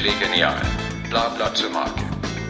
[0.00, 0.58] Chili Genial.
[1.10, 2.02] Blabla zur Marke.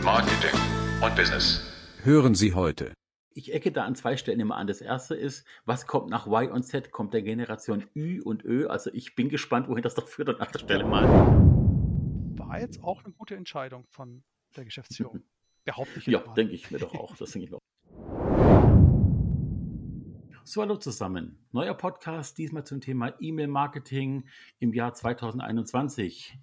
[0.04, 0.56] Marketing
[1.02, 1.60] und Business.
[2.04, 2.94] Hören Sie heute.
[3.34, 4.68] Ich ecke da an zwei Stellen immer an.
[4.68, 6.92] Das erste ist, was kommt nach Y und Z?
[6.92, 8.68] Kommt der Generation Ü und Ö?
[8.68, 11.08] Also ich bin gespannt, wohin das doch führt an erster Stelle mal.
[12.38, 14.22] War jetzt auch eine gute Entscheidung von
[14.54, 15.24] der Geschäftsführung.
[15.64, 17.16] Behaupte ich Ja, denke ich mir doch auch.
[17.16, 17.60] Das denke ich mir auch.
[20.44, 21.36] So, hallo zusammen.
[21.50, 24.28] Neuer Podcast, diesmal zum Thema E-Mail-Marketing
[24.60, 26.38] im Jahr 2021.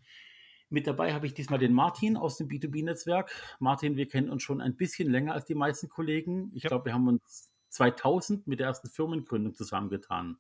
[0.70, 3.31] Mit dabei habe ich diesmal den Martin aus dem B2B-Netzwerk.
[3.59, 6.52] Martin, wir kennen uns schon ein bisschen länger als die meisten Kollegen.
[6.53, 6.70] Ich Ja.
[6.70, 10.40] glaube, wir haben uns 2000 mit der ersten Firmengründung zusammengetan.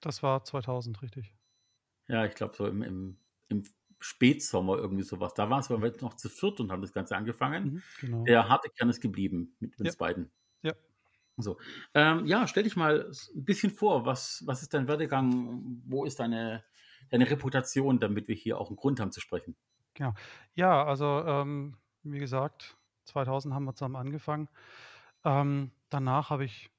[0.00, 1.34] Das war 2000, richtig.
[2.08, 3.18] Ja, ich glaube, so im, im,
[3.48, 3.64] im
[4.00, 5.34] Spätsommer irgendwie sowas.
[5.34, 7.64] Da waren es aber noch zu viert und haben das Ganze angefangen.
[7.64, 8.24] Mhm, genau.
[8.26, 9.98] Der harte Kern ist geblieben mit uns Ja.
[9.98, 10.30] beiden.
[10.62, 10.74] Ja.
[11.36, 11.58] So.
[11.94, 14.04] Ähm, ja, stell dich mal ein bisschen vor.
[14.06, 15.82] Was, was ist dein Werdegang?
[15.86, 16.64] Wo ist deine,
[17.10, 19.56] deine Reputation, damit wir hier auch einen Grund haben zu sprechen?
[19.98, 20.14] Genau.
[20.54, 24.48] Ja, also ähm, wie gesagt, 2000 haben wir zusammen angefangen.
[25.24, 26.70] Ähm, danach habe ich,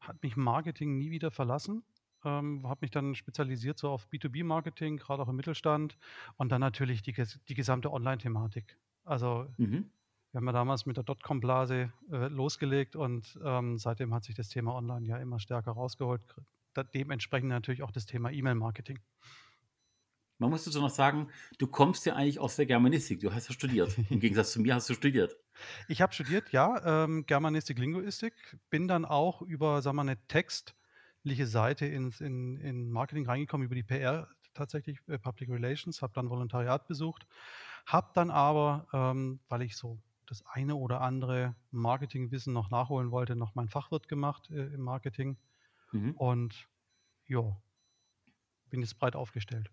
[0.00, 1.84] hat mich Marketing nie wieder verlassen.
[2.24, 5.98] Ähm, habe mich dann spezialisiert so auf B2B-Marketing, gerade auch im Mittelstand
[6.36, 7.14] und dann natürlich die,
[7.48, 8.78] die gesamte Online-Thematik.
[9.04, 9.90] Also Mhm.
[10.32, 14.50] wir haben ja damals mit der Dotcom-Blase äh, losgelegt und ähm, seitdem hat sich das
[14.50, 16.22] Thema Online ja immer stärker rausgeholt.
[16.94, 19.00] Dementsprechend natürlich auch das Thema E-Mail-Marketing.
[20.40, 23.20] Man muss dazu noch sagen, du kommst ja eigentlich aus der Germanistik.
[23.20, 23.96] Du hast ja studiert.
[24.10, 25.36] Im Gegensatz zu mir hast du studiert.
[25.88, 28.32] Ich habe studiert, ja, ähm, Germanistik, Linguistik,
[28.70, 33.66] bin dann auch über, sagen wir mal, eine textliche Seite ins, in, in Marketing reingekommen,
[33.66, 37.26] über die PR tatsächlich, äh, Public Relations, habe dann Volontariat besucht,
[37.86, 43.36] habe dann aber, ähm, weil ich so das eine oder andere Marketingwissen noch nachholen wollte,
[43.36, 45.38] noch mein Fachwirt gemacht äh, im Marketing
[45.92, 46.12] Mhm.
[46.12, 46.68] und
[47.26, 47.60] ja,
[48.70, 49.70] bin jetzt breit aufgestellt.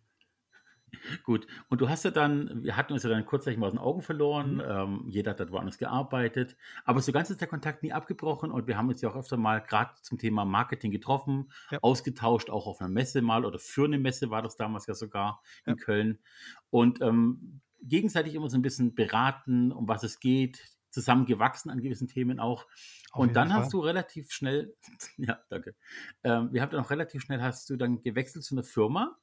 [1.24, 1.48] Gut.
[1.70, 4.02] Und du hast ja dann, wir hatten uns ja dann kurzzeitig mal aus den Augen
[4.02, 4.56] verloren.
[4.56, 4.62] Mhm.
[4.66, 6.56] Ähm, jeder hat dort woanders gearbeitet.
[6.86, 9.38] Aber so ganz ist der Kontakt nie abgebrochen und wir haben uns ja auch öfter
[9.38, 11.80] mal gerade zum Thema Marketing getroffen, Ja.
[11.82, 15.42] ausgetauscht, auch auf einer Messe mal oder für eine Messe war das damals ja sogar
[15.66, 15.76] in Ja.
[15.76, 16.20] Köln.
[16.70, 22.08] Und ähm, gegenseitig immer so ein bisschen beraten, um was es geht, zusammengewachsen an gewissen
[22.08, 22.66] Themen auch.
[23.12, 23.58] Auf Und dann Fall.
[23.60, 24.76] hast du relativ schnell,
[25.18, 25.76] ja, danke.
[26.24, 29.18] Ähm, wir haben dann auch relativ schnell, hast du dann gewechselt zu einer Firma,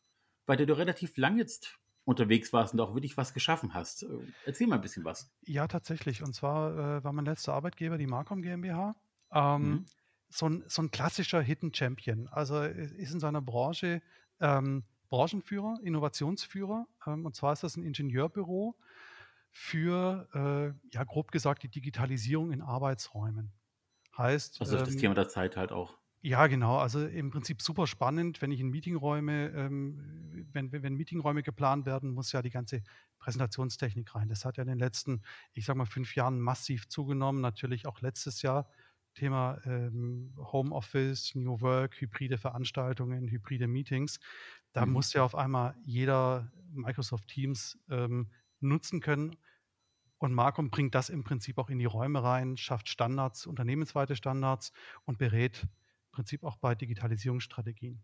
[0.47, 4.03] bei der du relativ lang jetzt unterwegs warst und auch wirklich was geschaffen hast.
[4.05, 4.07] Äh,
[4.45, 5.33] Erzähl mal ein bisschen was.
[5.47, 6.23] Ja, tatsächlich.
[6.23, 8.97] Und zwar äh, war mein letzter Arbeitgeber die Marcom GmbH.
[9.33, 9.87] Ähm, Mhm.
[10.29, 12.29] so, ein, so ein klassischer Hidden Champion.
[12.29, 14.03] Also ist in seiner Branche
[14.41, 16.87] ähm, Branchenführer, Innovationsführer.
[17.07, 18.77] Ähm, und zwar ist das ein Ingenieurbüro
[19.51, 23.53] für, äh, ja, grob gesagt, die Digitalisierung in Arbeitsräumen.
[24.17, 25.97] Heißt, Also das ähm, Thema der Zeit halt auch.
[26.27, 26.79] Ja, genau.
[26.79, 32.11] Also im Prinzip super spannend, wenn ich in Meetingräume, ähm, wenn, wenn Meetingräume geplant werden,
[32.13, 32.83] muss ja die ganze
[33.19, 34.29] Präsentationstechnik rein.
[34.31, 35.21] Das hat ja in den letzten,
[35.53, 37.43] ich sag mal, fünf Jahren massiv zugenommen.
[37.43, 38.71] Natürlich auch letztes Jahr
[39.15, 44.19] Thema ähm, Homeoffice, New Work, hybride Veranstaltungen, hybride Meetings.
[44.73, 44.87] Da Mhm.
[44.87, 48.31] muss ja auf einmal jeder Microsoft Teams ähm,
[48.61, 49.37] nutzen können.
[50.19, 54.73] Und Marcom bringt das im Prinzip auch in die Räume rein, schafft Standards, unternehmensweite Standards
[55.05, 55.67] und berät
[56.15, 58.03] Prinzip auch bei Digitalisierungsstrategien.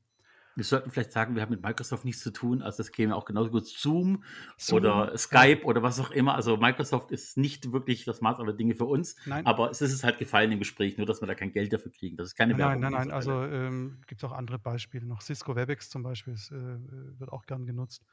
[0.56, 2.60] Wir sollten vielleicht sagen, wir haben mit Microsoft nichts zu tun.
[2.60, 4.24] Also das käme auch genauso gut Zoom,
[4.58, 6.34] Zoom, oder Skype oder was auch immer.
[6.34, 9.16] Also Microsoft ist nicht wirklich das Maß aller Dinge für uns.
[9.26, 9.46] Nein.
[9.46, 11.92] Aber es ist es halt gefallen im Gespräch, nur dass wir da kein Geld dafür
[11.92, 12.16] kriegen.
[12.16, 12.80] Das ist keine Nein, Werbung.
[12.80, 13.02] nein, nein.
[13.04, 15.20] dieser Also ähm, gibt es auch andere Beispiele noch.
[15.20, 18.04] Cisco WebEx zum Beispiel ist, äh, wird auch gern genutzt.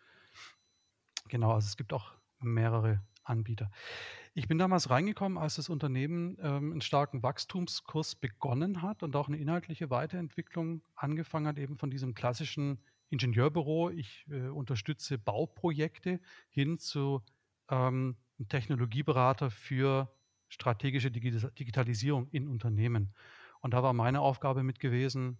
[1.29, 3.71] Genau, also es gibt auch mehrere Anbieter.
[4.33, 9.27] Ich bin damals reingekommen, als das Unternehmen ähm, einen starken Wachstumskurs begonnen hat und auch
[9.27, 12.79] eine inhaltliche Weiterentwicklung angefangen hat, eben von diesem klassischen
[13.09, 13.89] Ingenieurbüro.
[13.89, 17.23] Ich äh, unterstütze Bauprojekte hin zu
[17.69, 20.13] ähm, einem Technologieberater für
[20.49, 23.13] strategische Digi- Digitalisierung in Unternehmen.
[23.61, 25.39] Und da war meine Aufgabe mit gewesen,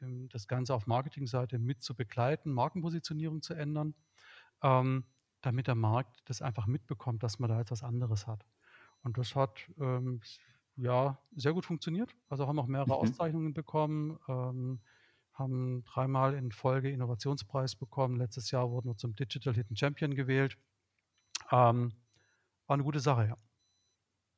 [0.00, 3.94] ähm, das Ganze auf Marketingseite mit zu begleiten, Markenpositionierung zu ändern,
[4.62, 5.04] ähm,
[5.42, 8.46] damit der Markt das einfach mitbekommt, dass man da etwas anderes hat.
[9.02, 10.20] Und das hat ähm,
[10.76, 12.14] ja sehr gut funktioniert.
[12.28, 12.96] Also haben auch mehrere Mhm.
[12.96, 14.80] Auszeichnungen bekommen, ähm,
[15.32, 18.16] haben dreimal in Folge Innovationspreis bekommen.
[18.16, 20.58] Letztes Jahr wurden wir zum Digital Hidden Champion gewählt.
[21.50, 21.92] Ähm,
[22.66, 23.36] war eine gute Sache, ja.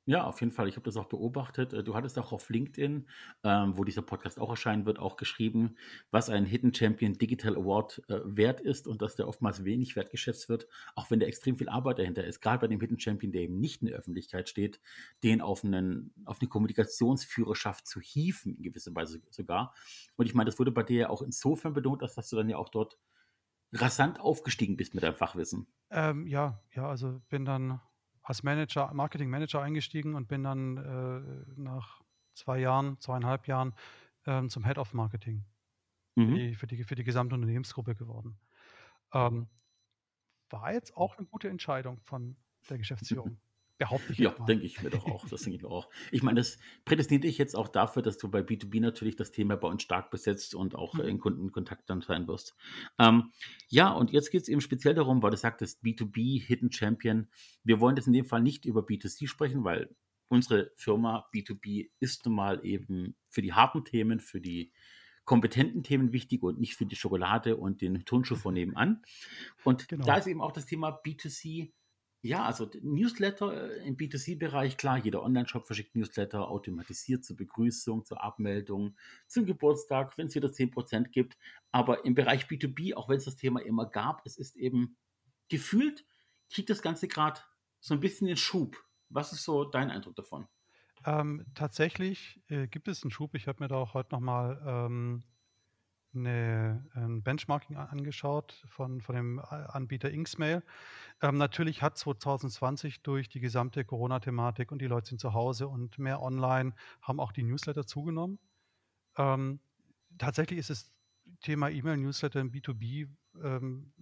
[0.04, 0.66] Ja, auf jeden Fall.
[0.68, 1.72] Ich habe das auch beobachtet.
[1.72, 3.06] Äh, Du hattest auch auf LinkedIn,
[3.44, 5.76] ähm, wo dieser Podcast auch erscheinen wird, auch geschrieben,
[6.10, 10.48] was ein Hidden Champion Digital Award äh, wert ist und dass der oftmals wenig wertgeschätzt
[10.48, 10.66] wird,
[10.96, 12.40] auch wenn da extrem viel Arbeit dahinter ist.
[12.40, 14.80] Gerade bei dem Hidden Champion, der eben nicht in der Öffentlichkeit steht,
[15.22, 19.72] den auf, einen, auf eine Kommunikationsführerschaft zu hieven, in gewisser Weise sogar.
[20.16, 22.48] Und ich meine, das wurde bei dir ja auch insofern betont, dass, dass du dann
[22.48, 22.98] ja auch dort
[23.72, 25.66] rasant aufgestiegen bist mit deinem Fachwissen.
[25.90, 27.80] Ähm, ja, ja, also bin dann
[28.22, 32.02] als Manager, Marketing-Manager eingestiegen und bin dann äh, nach
[32.34, 33.74] zwei Jahren, zweieinhalb Jahren
[34.26, 35.44] ähm, zum Head of Marketing
[36.18, 36.34] für Mhm.
[36.34, 38.38] die, für die, für die gesamte Unternehmensgruppe geworden.
[39.14, 39.48] Ähm,
[40.50, 42.36] war jetzt auch eine gute Entscheidung von
[42.68, 43.40] der Geschäftsführung.
[43.78, 45.26] Behaupte ich Ja, denke ich mir doch auch.
[45.28, 45.90] Das denke ich mir auch.
[46.12, 49.56] Ich meine, das prädestiniert dich jetzt auch dafür, dass du bei B2B natürlich das Thema
[49.56, 51.18] bei uns stark besetzt und auch äh, in Mhm.
[51.18, 52.54] Kundenkontakt dann sein wirst.
[52.98, 53.32] Ähm,
[53.68, 57.28] ja, und jetzt geht es eben speziell darum, weil du sagtest, B2B, Hidden Champion.
[57.64, 59.96] Wir wollen jetzt in dem Fall nicht über B2C sprechen, weil
[60.28, 64.72] unsere Firma B2B ist nun mal eben für die harten Themen, für die
[65.24, 69.02] kompetenten Themen wichtig und nicht für die Schokolade und den Turnschuh von nebenan.
[69.62, 70.16] Und da Genau.
[70.16, 71.72] ist eben auch das Thema B2C.
[72.24, 78.22] Ja, also Newsletter äh, im B2C-Bereich, klar, jeder Online-Shop verschickt Newsletter automatisiert zur Begrüßung, zur
[78.22, 78.96] Abmeldung,
[79.26, 81.36] zum Geburtstag, wenn es wieder 10% gibt.
[81.72, 84.96] Aber im Bereich B2B, auch wenn es das Thema immer gab, es ist eben
[85.48, 86.04] gefühlt,
[86.48, 87.40] kriegt das Ganze gerade
[87.80, 88.76] so ein bisschen den Schub.
[89.08, 90.46] Was ist so dein Eindruck davon?
[91.04, 93.34] Ähm, tatsächlich äh, gibt es einen Schub.
[93.34, 95.24] Ich habe mir da auch heute nochmal ähm,
[96.14, 100.62] eine, ein Benchmarking angeschaut von, von dem A- Anbieter Inksmail.
[101.20, 105.98] Ähm, natürlich hat 2020 durch die gesamte Corona-Thematik und die Leute sind zu Hause und
[105.98, 108.38] mehr online, haben auch die Newsletter zugenommen.
[109.16, 109.60] Ähm,
[110.18, 110.92] tatsächlich ist das
[111.42, 113.08] Thema E-Mail-Newsletter im B2B
[113.42, 113.92] ähm,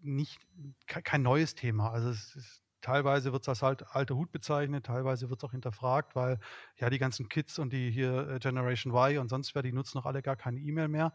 [0.00, 0.40] nicht
[0.86, 1.90] ke- kein neues Thema.
[1.90, 5.52] Also es ist, teilweise wird es als halt alter Hut bezeichnet, teilweise wird es auch
[5.52, 6.38] hinterfragt, weil
[6.76, 9.98] ja die ganzen Kids und die hier äh, Generation Y und sonst wer, die nutzen
[9.98, 11.12] noch alle gar keine E-Mail mehr.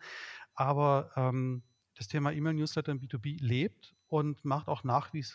[0.55, 1.63] Aber ähm,
[1.95, 5.25] das Thema E-Mail-Newsletter im B2B lebt und macht auch nach wie, äh,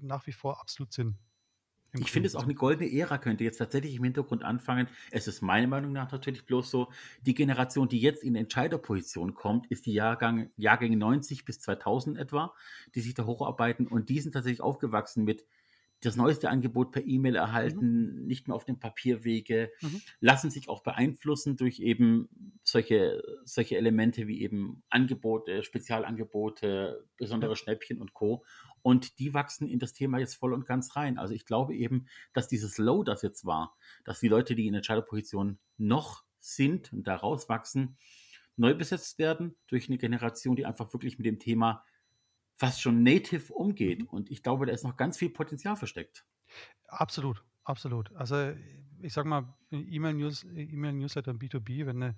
[0.00, 1.18] nach wie vor absolut Sinn.
[1.98, 4.88] Ich finde es auch eine goldene Ära könnte jetzt tatsächlich im Hintergrund anfangen.
[5.10, 6.88] Es ist meiner Meinung nach natürlich bloß so,
[7.20, 12.54] die Generation, die jetzt in Entscheiderposition kommt, ist die Jahrgang, Jahrgänge 90 bis 2000 etwa,
[12.94, 15.44] die sich da hocharbeiten und die sind tatsächlich aufgewachsen mit
[16.02, 17.36] das neueste Angebot per E-Mail Mhm.
[17.36, 20.02] erhalten, nicht mehr auf dem Papierwege, Mhm.
[20.20, 22.28] lassen sich auch beeinflussen durch eben
[22.64, 27.56] solche, solche Elemente wie eben Angebote, Spezialangebote, besondere.
[27.56, 28.44] Schnäppchen und Co.
[28.82, 31.18] Und die wachsen in das Thema jetzt voll und ganz rein.
[31.18, 34.74] Also ich glaube eben, dass dieses Low, das jetzt war, dass die Leute, die in
[34.74, 37.96] Entscheiderpositionen noch sind und da rauswachsen,
[38.56, 41.84] neu besetzt werden durch eine Generation, die einfach wirklich mit dem Thema
[42.62, 44.02] fast schon native umgeht.
[44.02, 44.06] Mhm.
[44.06, 46.24] Und ich glaube, da ist noch ganz viel Potenzial versteckt.
[46.86, 48.14] Absolut, absolut.
[48.14, 48.52] Also
[49.00, 52.16] ich sag mal, E-Mail-News, E-Mail-Newsletter im B2B, wenn du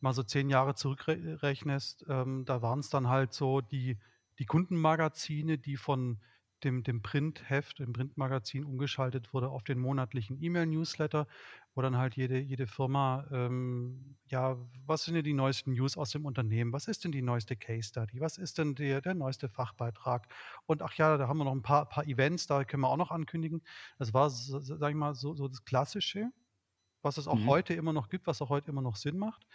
[0.00, 3.96] mal so zehn Jahre zurückrechnest, ähm, da waren es dann halt so die,
[4.40, 6.20] die Kundenmagazine, die von
[6.64, 11.26] dem, dem Printheft, dem Printmagazin umgeschaltet wurde auf den monatlichen E-Mail-Newsletter,
[11.74, 14.56] wo dann halt jede, jede Firma, ähm, ja,
[14.86, 16.72] was sind denn die neuesten News aus dem Unternehmen?
[16.72, 18.20] Was ist denn die neueste Case Study?
[18.20, 20.32] Was ist denn der, der neueste Fachbeitrag?
[20.66, 22.96] Und ach ja, da haben wir noch ein paar, paar Events, da können wir auch
[22.96, 23.62] noch ankündigen.
[23.98, 26.30] Das war, sag ich mal, so, so das Klassische,
[27.02, 27.46] was es auch Mhm.
[27.46, 29.46] heute immer noch gibt, was auch heute immer noch Sinn macht.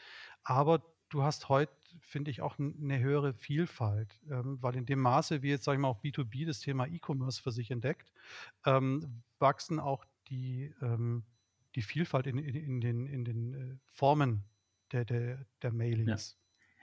[0.44, 5.42] Aber du hast heute, finde ich, auch eine höhere Vielfalt, ähm, weil in dem Maße,
[5.42, 8.12] wie jetzt, sage ich mal, auch B2B das Thema E-Commerce für sich entdeckt,
[8.66, 11.26] ähm, wachsen auch die, ähm,
[11.76, 14.46] die Vielfalt in, in, in den, in den äh, Formen
[14.92, 15.72] der, der, der
[16.06, 16.20] Ja.
[16.20, 16.38] Mailings.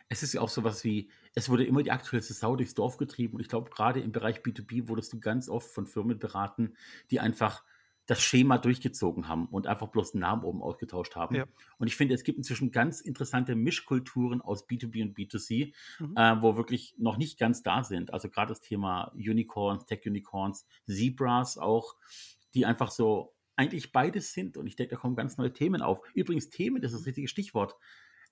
[0.08, 3.34] Es ist ja auch sowas wie, es wurde immer die aktuellste Sau durchs Dorf getrieben.
[3.36, 6.76] Und ich glaube, gerade im Bereich B2B wurdest du ganz oft von Firmen beraten,
[7.10, 7.64] die einfach
[8.06, 11.34] das Schema durchgezogen haben und einfach bloß den Namen oben ausgetauscht haben.
[11.34, 11.44] Ja.
[11.78, 16.16] Und ich finde, es gibt inzwischen ganz interessante Mischkulturen aus B2B und B2C, Mhm.
[16.16, 18.12] äh, wo wirklich noch nicht ganz da sind.
[18.12, 21.96] Also gerade das Thema Unicorns, Tech-Unicorns, Zebras auch,
[22.54, 24.56] die einfach so eigentlich beides sind.
[24.56, 26.00] Und ich denke, da kommen ganz neue Themen auf.
[26.14, 27.74] Übrigens, Themen, das ist das richtige Stichwort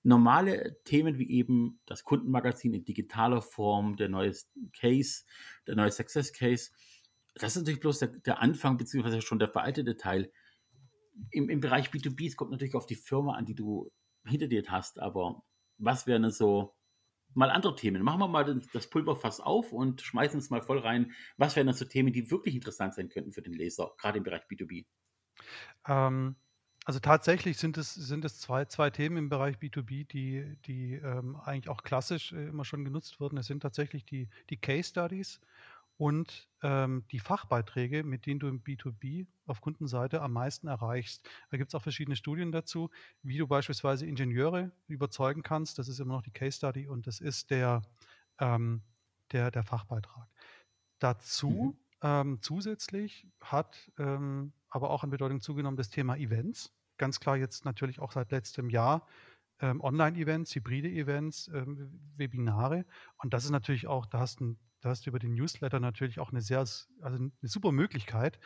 [0.05, 4.33] normale Themen wie eben das Kundenmagazin in digitaler Form, der neue
[4.71, 5.23] Case,
[5.65, 6.71] der neue Success Case,
[7.35, 10.31] das ist natürlich bloß der, der Anfang, beziehungsweise schon der veraltete Teil.
[11.31, 13.91] Im, Im Bereich B2B, es kommt natürlich auf die Firma an, die du
[14.25, 15.43] hinter dir hast, aber
[15.77, 16.75] was wären so
[17.33, 18.01] mal andere Themen?
[18.01, 21.11] Machen wir mal das- Pulverfass auf und schmeißen es mal voll rein.
[21.37, 24.23] Was wären das so Themen, die wirklich interessant sein könnten für den Leser, gerade im
[24.23, 24.85] Bereich B2B?
[25.87, 26.35] Ähm,
[26.85, 31.35] also tatsächlich sind es, sind es zwei, zwei Themen im Bereich B2B, die, die ähm,
[31.35, 33.37] eigentlich auch klassisch äh, immer schon genutzt wurden.
[33.37, 35.41] Es sind tatsächlich die, die Case Studies
[35.97, 41.27] und ähm, die Fachbeiträge, mit denen du im B2B auf Kundenseite am meisten erreichst.
[41.49, 42.89] Da gibt es auch verschiedene Studien dazu,
[43.21, 45.79] wie du beispielsweise Ingenieure überzeugen kannst.
[45.79, 47.81] Das ist immer noch die Case Study und das ist der,
[48.39, 48.81] ähm,
[49.31, 50.27] der, der Fachbeitrag.
[50.99, 56.73] Dazu ähm, zusätzlich hat ähm, aber auch an Bedeutung zugenommen das Thema Events.
[56.97, 59.07] Ganz klar jetzt natürlich auch seit letztem Jahr
[59.59, 62.85] ähm, Online-Events, hybride Events, ähm, Webinare.
[63.17, 66.19] Und das ist natürlich auch, da hast, ein, da hast du über den Newsletter natürlich
[66.19, 68.39] auch eine sehr, also eine super Möglichkeit,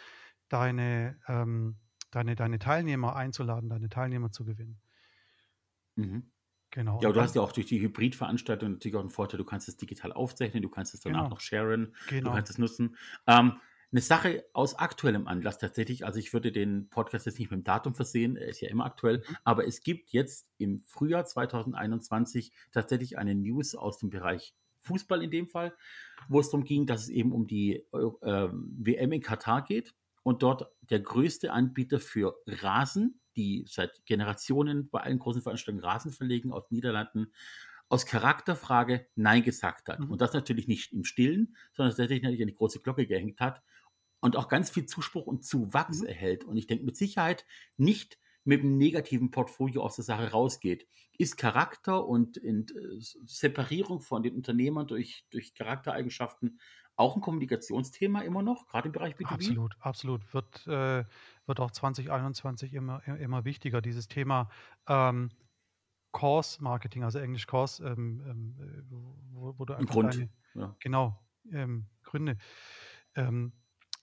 [0.48, 1.76] deine, ähm,
[2.12, 4.80] deine, deine Teilnehmer einzuladen, deine Teilnehmer zu gewinnen.
[5.96, 6.32] Mhm.
[6.72, 7.02] Genau.
[7.02, 9.76] Ja, du hast ja auch durch die Hybridveranstaltung natürlich auch einen Vorteil, du kannst es
[9.76, 12.32] digital aufzeichnen, du kannst es danach genau, noch sharen, du genau.
[12.32, 12.96] kannst es nutzen.
[13.28, 13.60] Ähm,
[13.92, 17.64] eine Sache aus aktuellem Anlass tatsächlich, also ich würde den Podcast jetzt nicht mit dem
[17.66, 19.36] Datum versehen, er ist ja immer aktuell, Mhm.
[19.44, 25.32] aber es gibt jetzt im Frühjahr 2021 tatsächlich eine News aus dem Bereich Fußball in
[25.32, 25.76] dem Fall,
[26.28, 27.86] wo es darum ging, dass es eben um die
[28.24, 29.94] ähm, WM in Katar geht
[30.24, 36.12] und dort der größte Anbieter für Rasen, die seit Generationen bei allen großen Veranstaltungen Rasen
[36.12, 37.34] verlegen aus den Niederlanden,
[37.88, 40.00] aus Charakterfrage Nein gesagt hat.
[40.00, 40.12] Mhm.
[40.12, 43.62] Und das natürlich nicht im Stillen, sondern tatsächlich natürlich an die große Glocke gehängt hat
[44.22, 46.08] und auch ganz viel Zuspruch und Zuwachs Mhm.
[46.08, 46.44] erhält.
[46.44, 47.46] Und ich denke mit Sicherheit
[47.78, 50.88] nicht mit einem negativen Portfolio aus der Sache rausgeht.
[51.20, 56.60] Ist Charakter und in, äh, Separierung von den Unternehmern durch, durch Charaktereigenschaften
[56.96, 59.34] auch ein Kommunikationsthema immer noch, gerade im Bereich B2B?
[59.34, 60.34] Absolut, absolut.
[60.34, 61.06] Wird, äh,
[61.46, 64.50] wird auch 2021 immer, immer wichtiger, dieses Thema
[64.88, 65.30] ähm,
[66.12, 68.82] Course Marketing, also Englisch Course, ähm, ähm, äh,
[69.32, 70.14] wo, wo du Ein einfach Grund.
[70.16, 70.76] deine, Ja.
[70.80, 72.38] genau, ähm, Gründe.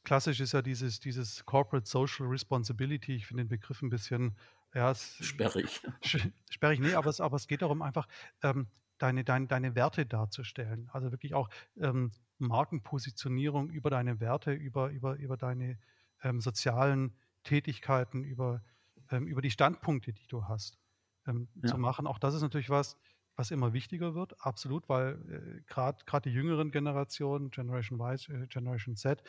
[0.07, 3.17] Klassisch ist ja dieses, dieses Corporate Social Responsibility.
[3.17, 4.37] Ich finde den Begriff ein bisschen,
[4.73, 5.83] ja, es, Sperrig.
[6.49, 8.07] sperrig, nee, aber es, aber es geht darum, einfach
[8.41, 10.89] ähm, deine, deine, deine Werte darzustellen.
[10.93, 15.77] Also wirklich auch ähm, Markenpositionierung über deine Werte, über, über, über deine
[16.23, 18.63] ähm, sozialen Tätigkeiten, über,
[19.11, 20.79] ähm, über die Standpunkte, die du hast,
[21.27, 21.79] ähm, zu Ja.
[21.79, 22.07] machen.
[22.07, 22.97] Auch das ist natürlich was,
[23.35, 28.95] was immer wichtiger wird, absolut, weil äh, gerade die jüngeren Generationen, Generation Y, äh, Generation
[28.97, 29.23] Z,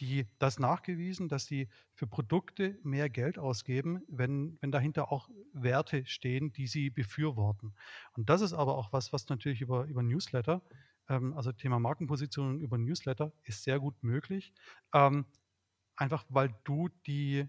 [0.00, 6.04] die das nachgewiesen, dass die für Produkte mehr Geld ausgeben, wenn, wenn dahinter auch Werte
[6.06, 7.74] stehen, die sie befürworten.
[8.12, 10.62] Und das ist aber auch was, was natürlich über, über Newsletter,
[11.08, 14.52] ähm, also Thema Markenpositionierung über Newsletter, ist sehr gut möglich.
[14.94, 15.26] Ähm,
[15.96, 17.48] einfach weil du die,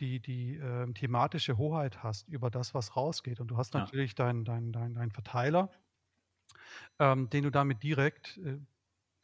[0.00, 3.40] die, die ähm, thematische Hoheit hast über das, was rausgeht.
[3.40, 3.86] Und du hast Ja.
[3.86, 5.70] natürlich deinen dein, dein, dein Verteiler,
[6.98, 8.58] ähm, den du damit direkt äh,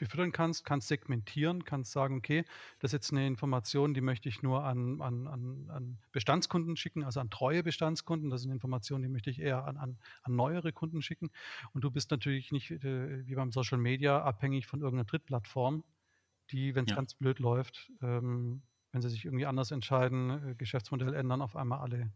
[0.03, 2.45] befüttern kannst, kannst segmentieren, kannst sagen, okay,
[2.81, 7.05] das ist jetzt eine Information, die möchte ich nur an, an, an, an Bestandskunden schicken,
[7.05, 8.31] also an treue Bestandskunden.
[8.31, 11.31] Das ist eine Information, die möchte ich eher an, an, an neuere Kunden schicken.
[11.73, 15.85] Und du bist natürlich nicht äh, wie beim Social Media abhängig von irgendeiner Drittplattform,
[16.51, 16.97] die, wenn es Ja.
[16.97, 21.81] ganz blöd läuft, ähm, wenn sie sich irgendwie anders entscheiden, äh, Geschäftsmodell ändern, auf einmal
[21.81, 22.13] alle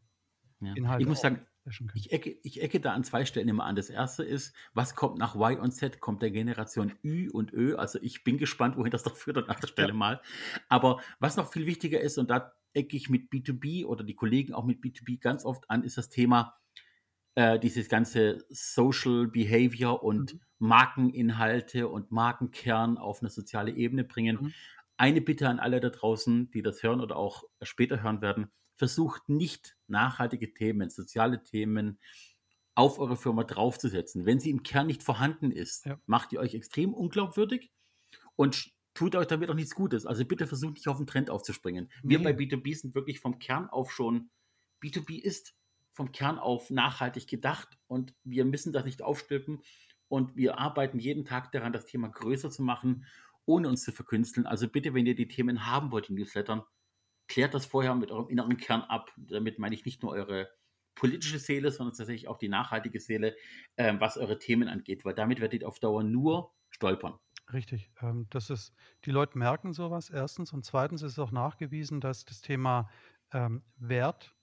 [0.61, 0.79] Ja.
[0.97, 1.47] Ich Inhalte muss auch sagen.
[1.93, 3.77] Ich ecke, ich ecke da an zwei Stellen immer an.
[3.77, 6.01] Das erste ist, was kommt nach Y und Z?
[6.01, 7.75] Kommt der Generation Ü und Ö?
[7.77, 9.95] Also ich bin gespannt, wohin das doch führt an anderer Stelle Ja.
[9.95, 10.21] mal.
[10.69, 14.53] Aber was noch viel wichtiger ist, und da ecke ich mit B2B oder die Kollegen
[14.53, 16.57] auch mit B2B ganz oft an, ist das Thema
[17.35, 20.41] äh, dieses ganze Social Behavior und Mhm.
[20.59, 24.41] Markeninhalte und Markenkern auf eine soziale Ebene bringen.
[24.41, 24.55] Mhm.
[24.97, 29.29] Eine Bitte an alle da draußen, die das hören oder auch später hören werden, versucht
[29.29, 31.99] nicht nachhaltige Themen, soziale Themen
[32.75, 34.27] auf eure Firma draufzusetzen.
[34.27, 35.99] Wenn sie im Kern nicht vorhanden ist, Ja.
[36.07, 37.73] macht ihr euch extrem unglaubwürdig
[38.37, 40.07] und tut euch damit auch nichts Gutes.
[40.07, 41.91] Also bitte versucht nicht auf den Trend aufzuspringen.
[42.03, 42.25] Wir Nee.
[42.25, 44.31] bei B2B sind wirklich vom Kern auf schon,
[44.83, 45.55] B2B ist
[45.93, 49.63] vom Kern auf nachhaltig gedacht und wir müssen das nicht aufstülpen
[50.09, 53.07] und wir arbeiten jeden Tag daran, das Thema größer zu machen,
[53.47, 54.47] ohne uns zu verkünsteln.
[54.47, 56.63] Also bitte, wenn ihr die Themen haben wollt in Newslettern,
[57.29, 59.13] klärt das vorher mit eurem inneren Kern ab.
[59.17, 60.51] Damit meine ich nicht nur eure
[60.95, 63.37] politische Seele, sondern tatsächlich auch die nachhaltige Seele,
[63.77, 67.19] ähm, was eure Themen angeht, weil damit werdet ihr auf Dauer nur stolpern.
[67.53, 67.91] Richtig.
[68.01, 68.73] Ähm, das ist,
[69.05, 72.89] die Leute merken sowas erstens und zweitens ist auch nachgewiesen, dass das Thema
[73.33, 74.37] ähm, Wert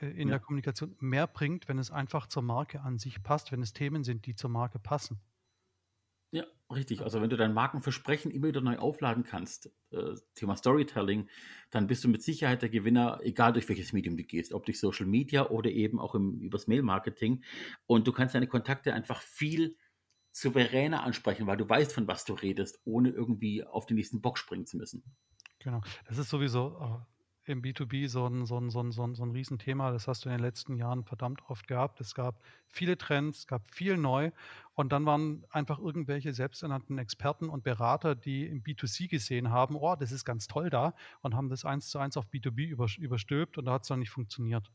[0.00, 0.30] äh, in Ja.
[0.30, 4.04] der Kommunikation mehr bringt, wenn es einfach zur Marke an sich passt, wenn es Themen
[4.04, 5.20] sind, die zur Marke passen.
[6.74, 7.02] Richtig.
[7.02, 11.28] Also wenn du dein Markenversprechen immer wieder neu aufladen kannst, äh, Thema Storytelling,
[11.70, 14.80] dann bist du mit Sicherheit der Gewinner, egal durch welches Medium du gehst, ob durch
[14.80, 17.44] Social Media oder eben auch im, übers Mail-Marketing.
[17.86, 19.76] Und du kannst deine Kontakte einfach viel
[20.32, 24.36] souveräner ansprechen, weil du weißt, von was du redest, ohne irgendwie auf den nächsten Bock
[24.36, 25.04] springen zu müssen.
[25.60, 25.82] Genau.
[26.08, 27.15] Das ist sowieso äh,
[27.46, 29.90] im B2B so ein, so, ein, so, ein, so, ein, so ein Riesenthema.
[29.92, 32.00] Das hast du in den letzten Jahren verdammt oft gehabt.
[32.00, 34.30] Es gab viele Trends, es gab viel neu
[34.74, 39.96] und dann waren einfach irgendwelche selbsternannten Experten und Berater, die im B2C gesehen haben, oh,
[39.96, 43.58] das ist ganz toll da und haben das eins zu eins auf B2B übers- überstülpt
[43.58, 44.70] und da hat es dann nicht funktioniert.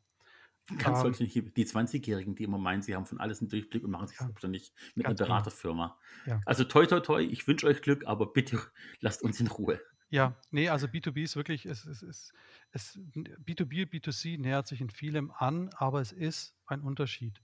[0.78, 3.92] Ganz Ähm, solche, die 20-Jährigen, die immer meinen, sie haben von alles einen Durchblick und
[3.92, 5.18] machen sich Ja, selbstständig mit einer genau.
[5.18, 6.00] Beraterfirma.
[6.26, 6.46] Ja.
[6.46, 8.62] Also toi toi toi, ich wünsche euch Glück, aber bitte
[9.02, 9.82] lasst uns in Ruhe.
[10.12, 12.34] Ja, nee, also B2B ist wirklich, es, es, es,
[12.72, 17.42] es, B2B, B2C nähert sich in vielem an, aber es ist ein Unterschied.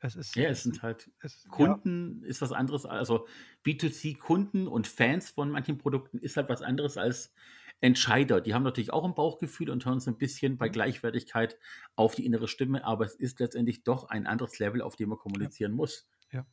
[0.00, 3.26] Es ist, Ja, es sind halt es, ja, Kunden ist was anderes, also
[3.62, 7.32] B2C-Kunden und Fans von manchen Produkten ist halt was anderes als
[7.80, 8.40] Entscheider.
[8.40, 11.58] Die haben natürlich auch ein Bauchgefühl und hören so ein bisschen bei mhm, Gleichwertigkeit
[11.96, 15.18] auf die innere Stimme, aber es ist letztendlich doch ein anderes Level, auf dem man
[15.38, 16.08] ja, kommunizieren muss.
[16.32, 16.46] ja.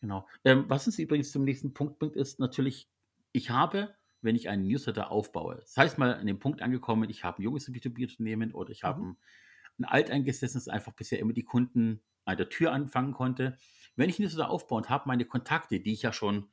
[0.00, 0.28] Genau.
[0.44, 2.90] Ähm, was uns übrigens zum nächsten Punkt bringt, ist natürlich,
[3.32, 3.94] ich habe,
[4.26, 7.44] wenn ich einen Newsletter aufbaue, das heißt mal an dem Punkt angekommen, ich habe ein
[7.44, 9.06] junges B2B-Unternehmen oder ich habe Mhm.
[9.06, 9.18] ein,
[9.78, 13.58] ein alteingesessenes, einfach bisher immer die Kunden an der Tür anfangen konnte.
[13.96, 16.50] Wenn ich einen Newsletter aufbaue und habe meine Kontakte, die ich ja schon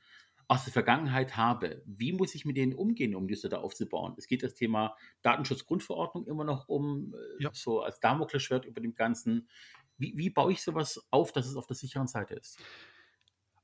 [0.48, 4.14] aus der Vergangenheit habe, wie muss ich mit denen umgehen, um Newsletter aufzubauen?
[4.18, 7.54] Es geht das Thema Datenschutzgrundverordnung immer noch um, äh, Ja.
[7.54, 9.50] so als Damoklesschwert über dem Ganzen.
[9.98, 12.62] Wie, wie baue ich sowas auf, dass es auf der sicheren Seite ist?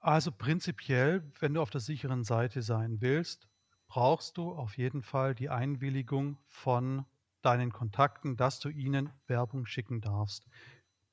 [0.02, 3.48] Also prinzipiell, wenn du auf der sicheren Seite sein willst,
[3.90, 7.06] brauchst du auf jeden Fall die Einwilligung von
[7.42, 10.48] deinen Kontakten, dass du ihnen Werbung schicken darfst.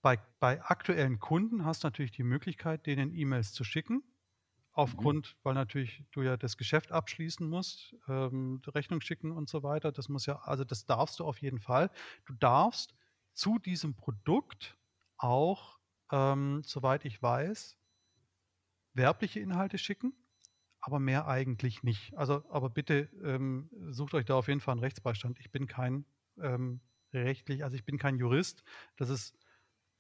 [0.03, 3.95] Bei, bei aktuellen Kunden hast du natürlich die Möglichkeit, denen E-Mails zu schicken.
[3.95, 4.03] Mhm.
[4.73, 9.91] Aufgrund, weil natürlich du ja das Geschäft abschließen musst, ähm, Rechnung schicken und so weiter.
[9.91, 11.91] Das muss ja, also das darfst du auf jeden Fall.
[12.27, 12.95] Du darfst
[13.33, 14.77] zu diesem Produkt
[15.17, 15.79] auch,
[16.13, 17.79] ähm, soweit ich weiß,
[18.93, 20.13] werbliche Inhalte schicken,
[20.87, 22.17] aber mehr eigentlich nicht.
[22.17, 25.41] Also, aber bitte ähm, sucht euch da auf jeden Fall einen Rechtsbeistand.
[25.41, 26.07] Ich bin kein
[26.41, 26.81] ähm,
[27.13, 28.63] rechtlich, also ich bin kein Jurist.
[28.97, 29.37] Das ist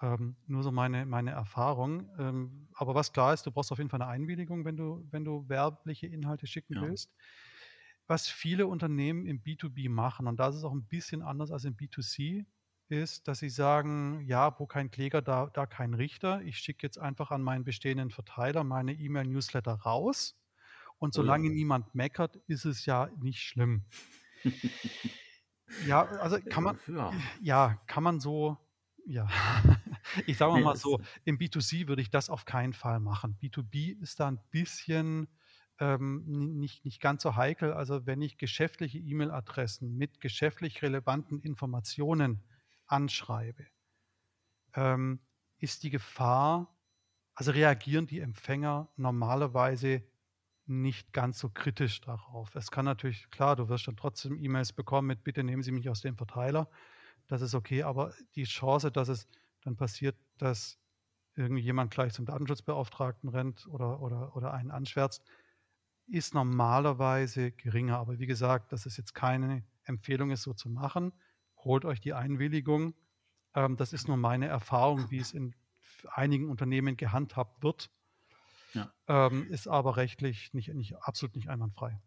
[0.00, 2.08] ähm, nur so meine, meine Erfahrung.
[2.18, 5.24] Ähm, aber was klar ist, du brauchst auf jeden Fall eine Einwilligung, wenn du, wenn
[5.24, 6.80] du werbliche Inhalte schicken Ja.
[6.80, 7.16] willst.
[8.06, 11.76] Was viele Unternehmen im B2B machen, und das ist auch ein bisschen anders als im
[11.76, 12.46] B2C,
[12.88, 16.42] ist, dass sie sagen, ja, wo kein Kläger, da, da kein Richter.
[16.42, 20.38] Ich schicke jetzt einfach an meinen bestehenden Verteiler meine E-Mail-Newsletter raus.
[20.98, 21.36] Und Oh ja.
[21.36, 23.86] solange niemand meckert, ist es ja nicht schlimm.
[25.78, 27.22] Ja, also kann man, ja.
[27.40, 28.58] ja, kann man so,
[29.06, 29.28] ja.
[30.26, 33.36] Ich sage Nee, mal es, so, im B2C würde ich das auf keinen Fall machen.
[33.40, 35.28] B2B ist da ein bisschen
[35.80, 36.24] ähm,
[36.58, 37.72] nicht, nicht ganz so heikel.
[37.72, 42.44] Also wenn ich geschäftliche E-Mail-Adressen mit geschäftlich relevanten Informationen
[42.86, 43.66] anschreibe,
[44.74, 45.20] ähm,
[45.58, 46.76] ist die Gefahr,
[47.34, 50.02] also reagieren die Empfänger normalerweise
[50.66, 52.54] nicht ganz so kritisch darauf.
[52.54, 55.88] Es kann natürlich, klar, du wirst dann trotzdem E-Mails bekommen mit, bitte nehmen Sie mich
[55.88, 56.68] aus dem Verteiler.
[57.28, 59.28] Das ist okay, aber die Chance, dass es
[59.62, 60.78] dann passiert, dass
[61.34, 65.22] irgendwie jemand gleich zum Datenschutzbeauftragten rennt oder, oder, oder einen anschwärzt,
[66.06, 67.98] ist normalerweise geringer.
[67.98, 71.12] Aber wie gesagt, das ist jetzt keine Empfehlung, es so zu machen.
[71.58, 72.94] Holt euch die Einwilligung.
[73.54, 75.54] Ähm, das ist nur meine Erfahrung, wie es in
[76.12, 77.90] einigen Unternehmen gehandhabt wird.
[78.76, 78.92] Ja.
[79.08, 82.00] Ähm, ist aber rechtlich nicht, nicht, absolut nicht einwandfrei.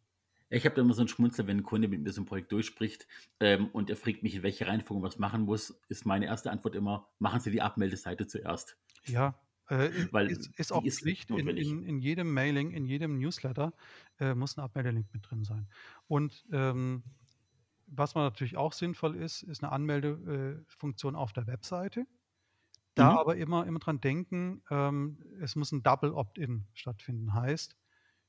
[0.51, 2.51] Ich habe da immer so einen Schmunzel, wenn ein Kunde mit mir so ein Projekt
[2.51, 3.07] durchspricht
[3.39, 6.75] ähm, und er fragt mich, in welche Reihenfolge was machen muss, ist meine erste Antwort
[6.75, 8.75] immer, machen Sie die Abmeldeseite zuerst.
[9.05, 11.29] Ja, äh, Weil ist, ist auch ist Pflicht.
[11.29, 13.73] In, in, in jedem Mailing, in jedem Newsletter
[14.19, 15.67] äh, muss ein Abmeldelink mit drin sein.
[16.07, 17.03] Und ähm,
[17.85, 22.05] was man natürlich auch sinnvoll ist, ist eine Anmeldefunktion auf der Webseite.
[22.99, 23.19] Da Mhm.
[23.19, 27.33] aber immer, immer dran denken, ähm, es muss ein Double Opt-in stattfinden.
[27.33, 27.77] Heißt,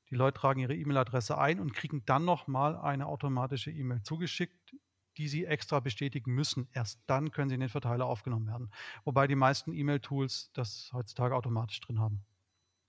[0.09, 4.75] die Leute tragen ihre E-Mail-Adresse ein und kriegen dann nochmal eine automatische E-Mail zugeschickt,
[5.17, 6.69] die sie extra bestätigen müssen.
[6.73, 8.71] Erst dann können sie in den Verteiler aufgenommen werden.
[9.05, 12.25] Wobei die meisten E-Mail-Tools das heutzutage automatisch drin haben.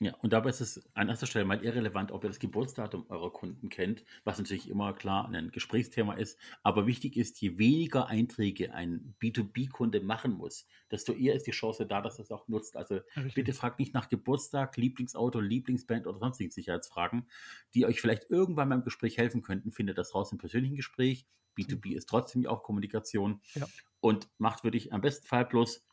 [0.02, 3.32] Ja, und dabei ist es an erster Stelle mal irrelevant, ob ihr das Geburtsdatum eurer
[3.32, 6.40] Kunden kennt, was natürlich immer klar ein Gesprächsthema ist.
[6.64, 11.86] Aber wichtig ist, je weniger Einträge ein B2B-Kunde machen muss, desto eher ist die Chance
[11.86, 12.76] da, dass er es auch nutzt.
[12.76, 13.34] Also Richtig.
[13.34, 17.28] bitte fragt nicht nach Geburtstag, Lieblingsauto, Lieblingsband oder sonstigen Sicherheitsfragen,
[17.72, 19.70] die euch vielleicht irgendwann beim Gespräch helfen könnten.
[19.70, 21.28] Findet das raus im persönlichen Gespräch.
[21.56, 23.40] B2B ist trotzdem ja auch Kommunikation.
[23.54, 23.68] Ja.
[24.00, 25.86] Und macht würde ich am besten Fall bloß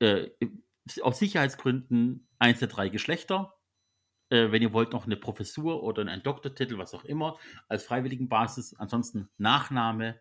[0.00, 0.28] äh,
[1.02, 3.54] aus Sicherheitsgründen eins der drei Geschlechter.
[4.30, 8.28] Äh, wenn ihr wollt, noch eine Professur oder einen Doktortitel, was auch immer, als freiwilligen
[8.28, 8.74] Basis.
[8.74, 10.20] Ansonsten Nachname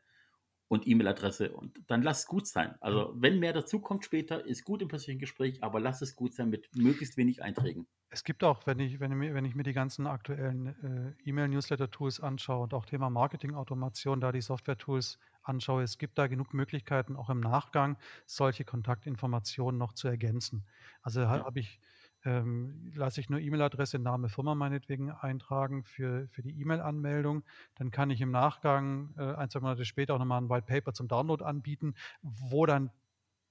[0.70, 1.52] und E-Mail-Adresse.
[1.52, 2.76] Und dann lasst es gut sein.
[2.80, 6.34] Also, wenn mehr dazu kommt später, ist gut im persönlichen Gespräch, aber lasst es gut
[6.34, 7.88] sein mit möglichst wenig Einträgen.
[8.12, 11.30] Es gibt auch, wenn ich, wenn ich, mir, wenn ich mir die ganzen aktuellen äh,
[11.30, 17.18] E-Mail-Newsletter-Tools anschaue und auch Thema Marketing-Automation, da die Software-Tools anschaue, es gibt da genug Möglichkeiten,
[17.18, 20.68] auch im Nachgang solche Kontaktinformationen noch zu ergänzen.
[21.02, 21.46] Also Ja.
[21.46, 21.80] habe ich,
[22.24, 27.44] ähm, lasse ich nur E-Mail-Adresse, Name, Firma meinetwegen eintragen für, für die E-Mail-Anmeldung.
[27.76, 30.94] Dann kann ich im Nachgang äh, ein, zwei Monate später auch nochmal ein White Paper
[30.94, 32.92] zum Download anbieten, wo dann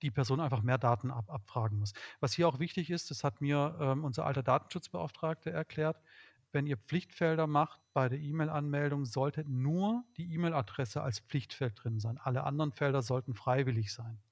[0.02, 1.92] die Person einfach mehr Daten ab, abfragen muss.
[2.20, 6.00] Was hier auch wichtig ist, das hat mir ähm, unser alter Datenschutzbeauftragter erklärt,
[6.52, 12.18] wenn ihr Pflichtfelder macht bei der E-Mail-Anmeldung, sollte nur die E-Mail-Adresse als Pflichtfeld drin sein.
[12.18, 14.22] Alle anderen Felder sollten freiwillig sein.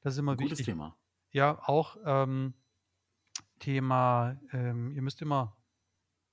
[0.00, 0.66] Das ist immer Gutes wichtig.
[0.66, 0.96] Thema.
[1.30, 2.54] Ja, auch ähm,
[3.58, 5.56] Thema, ähm, ihr müsst immer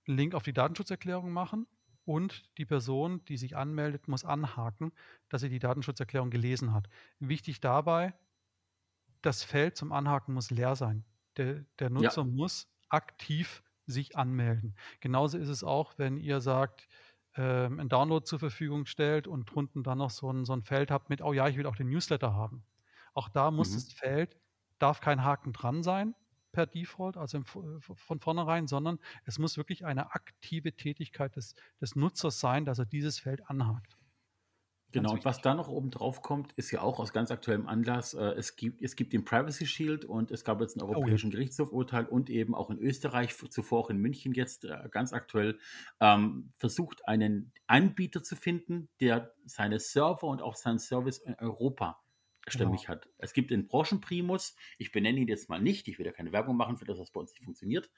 [0.07, 1.67] einen Link auf die Datenschutzerklärung machen
[2.03, 4.91] und die Person, die sich anmeldet, muss anhaken,
[5.29, 6.89] dass sie die Datenschutzerklärung gelesen hat.
[7.19, 8.13] Wichtig dabei,
[9.21, 11.05] das Feld zum Anhaken muss leer sein.
[11.37, 11.89] Der, der Ja.
[11.89, 14.75] Nutzer muss aktiv sich anmelden.
[14.99, 16.87] Genauso ist es auch, wenn ihr sagt,
[17.35, 20.91] ähm, ein Download zur Verfügung stellt und drunten dann noch so ein, so ein Feld
[20.91, 22.65] habt mit, oh ja, ich will auch den Newsletter haben.
[23.13, 23.75] Auch da muss Mhm.
[23.75, 24.37] das Feld,
[24.79, 26.15] darf kein Haken dran sein
[26.51, 31.55] per Default, also im, Vo- von vornherein, sondern es muss wirklich eine aktive Tätigkeit des,
[31.79, 33.97] des Nutzers sein, dass er dieses Feld anhakt.
[34.93, 38.13] Genau, und was da noch oben drauf kommt, ist ja auch aus ganz aktuellem Anlass,
[38.13, 41.15] äh, es gibt, es gibt den Privacy Shield und es gab jetzt ein Oh ja.
[41.15, 45.59] europäischen Gerichtshofurteil und eben auch in Österreich, zuvor auch in München jetzt äh, ganz aktuell,
[46.01, 52.01] ähm, versucht einen Anbieter zu finden, der seine Server und auch seinen Service in Europa
[52.49, 52.53] Genau.
[52.53, 53.07] stämmig hat.
[53.19, 56.57] Es gibt den Branchenprimus, ich benenne ihn jetzt mal nicht, ich will ja keine Werbung
[56.57, 57.91] machen für das, was bei uns nicht funktioniert,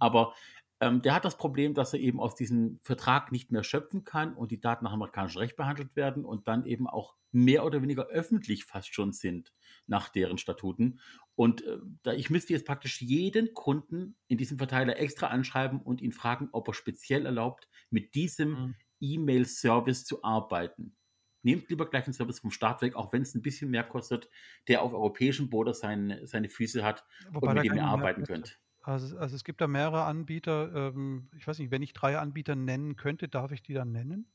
[0.00, 0.34] aber
[0.80, 4.34] ähm, der hat das Problem, dass er eben aus diesem Vertrag nicht mehr schöpfen kann
[4.34, 8.06] und die Daten nach amerikanischem Recht behandelt werden und dann eben auch mehr oder weniger
[8.06, 9.52] öffentlich fast schon sind
[9.86, 11.00] nach deren Statuten.
[11.34, 16.00] Und äh, da ich müsste jetzt praktisch jeden Kunden in diesem Verteiler extra anschreiben und
[16.00, 18.74] ihn fragen, ob er speziell erlaubt, mit diesem Mhm.
[19.00, 20.96] E-Mail-Service zu arbeiten.
[21.42, 24.30] Nehmt lieber gleich einen Service vom Start weg, auch wenn es ein bisschen mehr kostet,
[24.66, 28.58] der auf europäischem Boden seine, seine Füße hat Wobei und mit dem ihr arbeiten könnt.
[28.84, 30.90] Also, also es gibt da mehrere Anbieter.
[30.92, 34.26] Ähm, ich weiß nicht, wenn ich drei Anbieter nennen könnte, darf ich die dann nennen?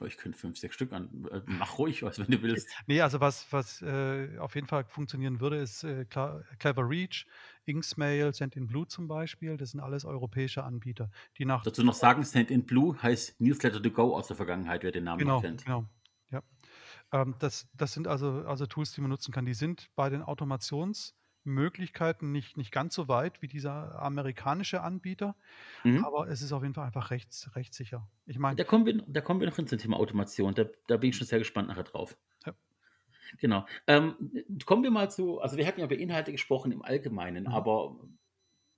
[0.00, 1.26] Oh, Ich könnte fünf, sechs Stück an.
[1.32, 2.68] äh, Mach ruhig was, wenn du willst.
[2.86, 7.26] Nee, also was, was äh, auf jeden Fall funktionieren würde, ist äh, Clever Reach,
[7.64, 9.56] Inksmail, Sendinblue zum Beispiel.
[9.56, 13.82] Das sind alles europäische Anbieter, die nach Dazu noch sagen, Send in Blue heißt Newsletter
[13.82, 15.64] to go aus der Vergangenheit, wer den Namen noch Genau, kennt.
[15.64, 15.84] genau.
[16.30, 16.42] Ja.
[17.12, 19.46] Ähm, das, das sind also, also Tools, die man nutzen kann.
[19.46, 20.22] Die sind bei den
[21.48, 25.36] Automationsmöglichkeiten nicht, nicht ganz so weit wie dieser amerikanische Anbieter,
[25.84, 26.04] Mhm.
[26.04, 28.08] aber es ist auf jeden Fall einfach rechts, rechtssicher.
[28.26, 30.54] Ich meine, Da kommen, wir, da kommen wir noch hin zum Thema Automation.
[30.54, 32.16] Da, da bin ich schon sehr gespannt nachher drauf.
[32.46, 32.54] Ja.
[33.38, 33.66] Genau.
[33.86, 34.16] Ähm,
[34.64, 37.50] kommen wir mal zu, also wir hatten ja über Inhalte gesprochen im Allgemeinen, Mhm.
[37.50, 37.96] aber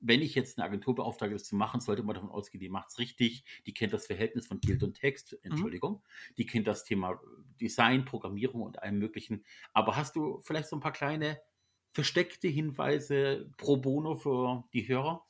[0.02, 2.88] wenn ich jetzt eine Agentur beauftrage, das zu machen, sollte man davon ausgehen, die macht
[2.88, 5.50] es richtig, die kennt das Verhältnis von Bild und Text, Mhm.
[5.52, 6.02] Entschuldigung,
[6.38, 7.20] die kennt das Thema
[7.60, 9.44] Design, Programmierung und allem möglichen.
[9.74, 11.38] Aber hast du vielleicht so ein paar kleine
[11.92, 15.24] versteckte Hinweise pro bono für die Hörer?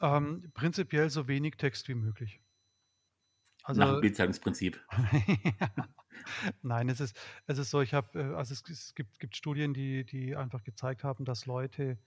[0.00, 2.40] ähm, prinzipiell so wenig Text wie möglich.
[3.74, 4.80] Nach dem Also, Bildzeitungsprinzip.
[6.62, 7.16] nein, es ist,
[7.46, 10.62] es ist so, ich habe, äh, also es, es gibt, gibt Studien, die, die einfach
[10.64, 11.98] gezeigt haben, dass Leute,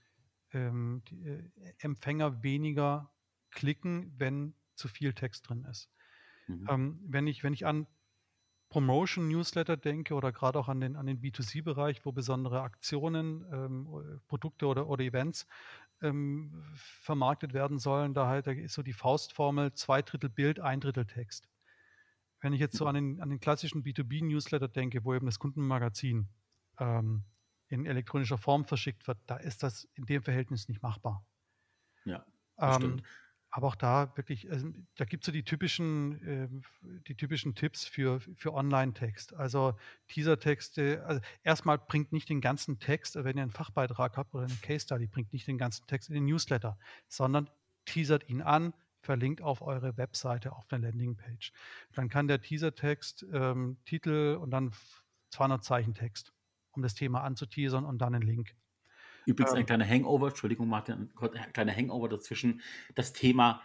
[0.52, 3.14] ähm, die, äh, Empfänger weniger
[3.52, 5.92] klicken, wenn zu viel Text drin ist.
[6.48, 6.68] Mhm.
[6.70, 7.88] Ähm, wenn, ich, wenn ich an
[8.70, 14.68] Promotion-Newsletter denke oder gerade auch an den, an den B2C-Bereich, wo besondere Aktionen, ähm, Produkte
[14.68, 15.48] oder, oder Events
[16.02, 20.82] ähm, vermarktet werden sollen, da, halt, da ist so die Faustformel zwei Drittel Bild, ein
[20.82, 21.50] Drittel Text.
[22.42, 26.30] Wenn ich jetzt so an den, an den klassischen B2B-Newsletter denke, wo eben das Kundenmagazin
[26.80, 27.26] ähm,
[27.68, 31.26] in elektronischer Form verschickt wird, da ist das in dem Verhältnis nicht machbar.
[32.06, 32.26] Ja,
[32.64, 33.04] das Ähm, stimmt.
[33.50, 36.64] Aber auch da wirklich, also, da gibt es so die typischen, ähm,
[37.08, 39.34] die typischen Tipps für, für Online-Text.
[39.34, 39.76] Also
[40.08, 44.56] Teaser-Texte, also erstmal bringt nicht den ganzen Text, wenn ihr einen Fachbeitrag habt oder eine
[44.62, 47.50] Case-Study, bringt nicht den ganzen Text in den Newsletter, sondern
[47.86, 51.54] teasert ihn an, verlinkt auf eure Webseite auf der Landingpage.
[51.94, 54.74] Dann kann der Teaser-Text ähm, Titel und dann
[55.30, 56.34] 200 Zeichen Text,
[56.72, 58.56] um das Thema anzuteasern und dann einen Link.
[59.28, 62.62] Übrigens ein Ähm, kleiner Hangover, Entschuldigung, Martin, ein kleiner Hangover dazwischen.
[62.96, 63.62] Das Thema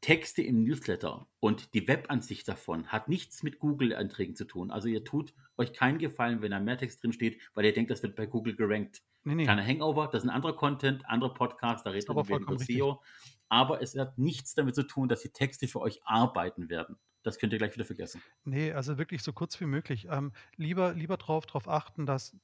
[0.00, 4.70] Texte im Newsletter und die Webansicht davon hat nichts mit Google-Einträgen zu tun.
[4.70, 7.90] Also ihr tut euch keinen Gefallen, wenn da mehr Text drin steht, weil ihr denkt,
[7.90, 9.02] das wird bei Google gerankt.
[9.24, 12.58] nee, nee, Kleiner Hangover, das ist ein anderer Content, anderer Podcast, da aber wir über.
[12.58, 13.02] SEO.
[13.48, 16.96] Aber es hat nichts damit zu tun, dass die Texte für euch arbeiten werden.
[17.22, 18.22] Das könnt ihr gleich wieder vergessen.
[18.44, 20.06] Nee, also wirklich so kurz wie möglich.
[20.08, 22.34] Ähm, lieber lieber darauf drauf achten, dass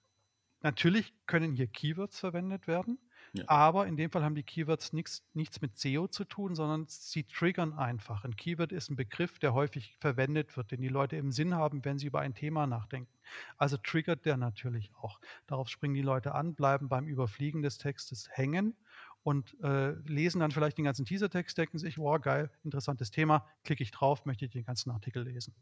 [0.62, 2.98] natürlich können hier Keywords verwendet werden,
[3.32, 3.46] Ja.
[3.46, 7.24] aber in dem Fall haben die Keywords nix, nichts mit SEO zu tun, sondern sie
[7.24, 8.24] triggern einfach.
[8.24, 11.84] Ein Keyword ist ein Begriff, der häufig verwendet wird, den die Leute im Sinn haben,
[11.84, 13.12] wenn sie über ein Thema nachdenken.
[13.56, 15.20] Also triggert der natürlich auch.
[15.46, 18.76] Darauf springen die Leute an, bleiben beim Überfliegen des Textes hängen
[19.22, 23.82] und äh, lesen dann vielleicht den ganzen Teasertext, denken sich, wow, geil, interessantes Thema, klicke
[23.82, 25.54] ich drauf, möchte ich den ganzen Artikel lesen.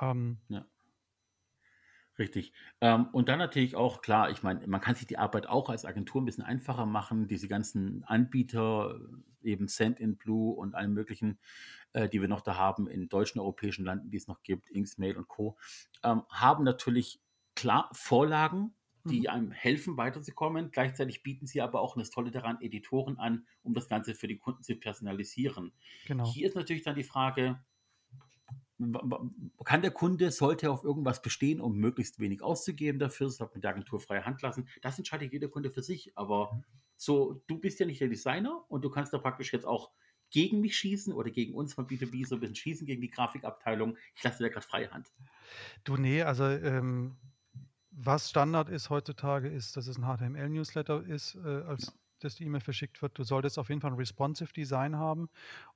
[0.00, 0.66] Ähm, Ja.
[2.18, 2.52] Richtig.
[2.80, 5.84] Ähm, und dann natürlich auch, klar, ich meine, man kann sich die Arbeit auch als
[5.84, 7.28] Agentur ein bisschen einfacher machen.
[7.28, 8.98] Diese ganzen Anbieter,
[9.42, 11.38] eben Send in Blue und allen möglichen,
[11.92, 15.16] äh, die wir noch da haben in deutschen, europäischen Ländern, die es noch gibt, Inksmail
[15.16, 15.58] und Co.,
[16.02, 17.20] ähm, haben natürlich
[17.54, 18.74] klar Vorlagen,
[19.10, 19.30] die Mhm.
[19.30, 20.70] einem helfen, weiterzukommen.
[20.70, 24.38] Gleichzeitig bieten sie aber auch, das Tolle daran, Editoren an, um das Ganze für die
[24.38, 25.72] Kunden zu personalisieren.
[26.04, 26.36] Genau.
[26.36, 27.64] Hier ist natürlich dann die Frage,
[29.64, 33.54] kann der Kunde, sollte er auf irgendwas bestehen, um möglichst wenig auszugeben dafür, das hat
[33.54, 34.68] mit der Agentur freie Hand lassen.
[34.82, 36.16] Das entscheidet jeder Kunde für sich.
[36.16, 36.62] Aber
[36.96, 39.90] so, du bist ja nicht der Designer und du kannst da praktisch jetzt auch
[40.30, 43.96] gegen mich schießen oder gegen uns von B2B so ein bisschen schießen, gegen die Grafikabteilung.
[44.14, 45.12] Ich lasse dir da gerade freie Hand.
[45.84, 47.16] Du, nee, also ähm,
[47.90, 52.60] was Standard ist heutzutage, ist, dass es ein HTML-Newsletter ist, äh, als dass die E-Mail
[52.60, 53.18] verschickt wird.
[53.18, 55.28] Du solltest auf jeden Fall ein responsive Design haben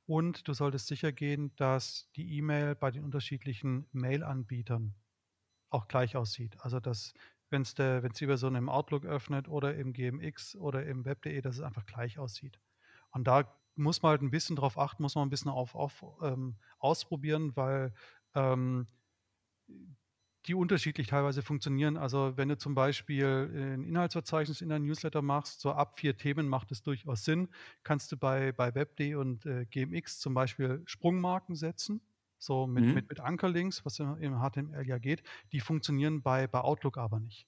[0.07, 4.95] und du solltest sicher gehen, dass die E-Mail bei den unterschiedlichen Mail-Anbietern
[5.71, 6.57] auch gleich aussieht.
[6.61, 7.15] Also dass,
[7.51, 11.63] wenn es über so einen Outlook öffnet oder im GMX oder im Web.de, dass es
[11.63, 12.61] einfach gleich aussieht.
[13.11, 16.05] Und da muss man halt ein bisschen drauf achten, muss man ein bisschen auf, auf
[16.23, 17.93] ähm, ausprobieren, weil
[18.35, 18.87] ähm,
[20.47, 21.97] die unterschiedlich teilweise funktionieren.
[21.97, 26.49] Also wenn du zum Beispiel ein Inhaltsverzeichnis in dein Newsletter machst, so ab vier Themen
[26.49, 27.49] macht es durchaus Sinn.
[27.83, 32.01] Kannst du bei, bei Web.de und äh, GMX zum Beispiel Sprungmarken setzen,
[32.39, 32.95] so mit, Mhm.
[32.95, 35.23] mit, mit Ankerlinks, was im im HTML ja geht.
[35.53, 37.47] Die funktionieren bei, bei Outlook aber nicht.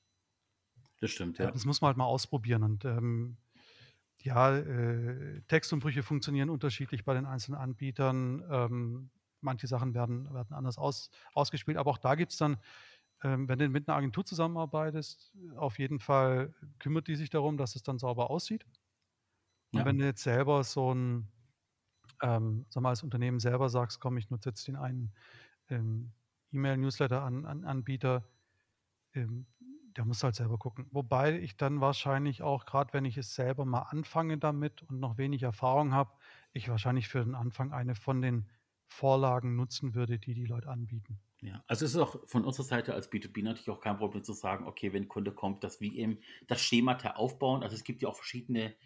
[1.00, 1.52] Das stimmt, Ja, ja.
[1.52, 2.62] das muss man halt mal ausprobieren.
[2.62, 3.38] Und ähm,
[4.22, 8.44] ja, äh, Textumbrüche funktionieren unterschiedlich bei den einzelnen Anbietern.
[8.50, 9.10] Ähm,
[9.42, 12.58] manche Sachen werden, werden anders aus, ausgespielt, aber auch da gibt es dann,
[13.22, 17.76] ähm, wenn du mit einer Agentur zusammenarbeitest, auf jeden Fall kümmert die sich darum, dass
[17.76, 18.66] es dann sauber aussieht.
[19.72, 19.86] Und Ja.
[19.86, 21.28] wenn du jetzt selber so ein,
[22.22, 25.14] ähm, sag mal, als Unternehmen selber sagst, komm, ich nutze jetzt den einen
[25.70, 26.12] ähm,
[26.52, 28.28] E-Mail-Newsletter-Anbieter,
[29.14, 29.46] ähm,
[29.96, 30.88] der muss halt selber gucken.
[30.92, 35.18] Wobei ich dann wahrscheinlich auch, gerade wenn ich es selber mal anfange damit und noch
[35.18, 36.14] wenig Erfahrung habe,
[36.52, 38.50] ich wahrscheinlich für den Anfang eine von den
[38.92, 41.20] Vorlagen nutzen würde, die die Leute anbieten.
[41.40, 44.32] Ja, also es ist auch von unserer Seite als B2B natürlich auch kein Problem zu
[44.32, 47.64] sagen, okay, wenn ein Kunde kommt, dass wir eben das Schemata aufbauen.
[47.64, 48.76] Also es gibt ja auch verschiedene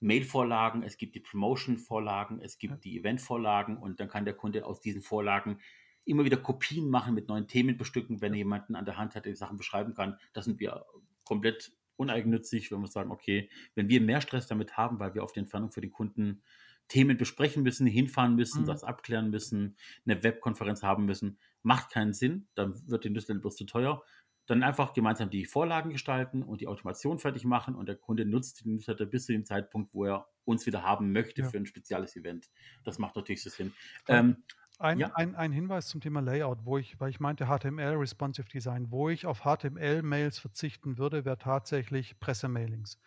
[0.00, 2.78] Mail-Vorlagen, es gibt die Promotion-Vorlagen, es gibt Ja.
[2.78, 5.60] die Event-Vorlagen und dann kann der Kunde aus diesen Vorlagen
[6.04, 9.24] immer wieder Kopien machen, mit neuen Themen bestücken, wenn er jemanden an der Hand hat,
[9.26, 10.18] der die Sachen beschreiben kann.
[10.32, 10.86] Das sind wir
[11.24, 15.32] komplett uneigennützig, wenn wir sagen, okay, wenn wir mehr Stress damit haben, weil wir auf
[15.32, 16.42] die Entfernung für den Kunden
[16.90, 18.66] Themen besprechen müssen, hinfahren müssen, Mhm.
[18.66, 19.76] das abklären müssen,
[20.06, 24.02] eine Webkonferenz haben müssen, macht keinen Sinn, dann wird die Newsletter bloß zu teuer.
[24.46, 28.64] Dann einfach gemeinsam die Vorlagen gestalten und die Automation fertig machen und der Kunde nutzt
[28.64, 31.48] die Newsletter bis zu dem Zeitpunkt, wo er uns wieder haben möchte Ja.
[31.50, 32.50] für ein spezielles Event.
[32.84, 33.78] Das macht natürlich so Sinn.
[34.08, 34.44] Ähm,
[34.78, 35.10] Ein, Ja.
[35.14, 39.10] ein, ein Hinweis zum Thema Layout, wo ich, weil ich meinte HTML, Responsive Design, wo
[39.10, 42.98] ich auf HTML-Mails verzichten würde, wäre tatsächlich Pressemailings.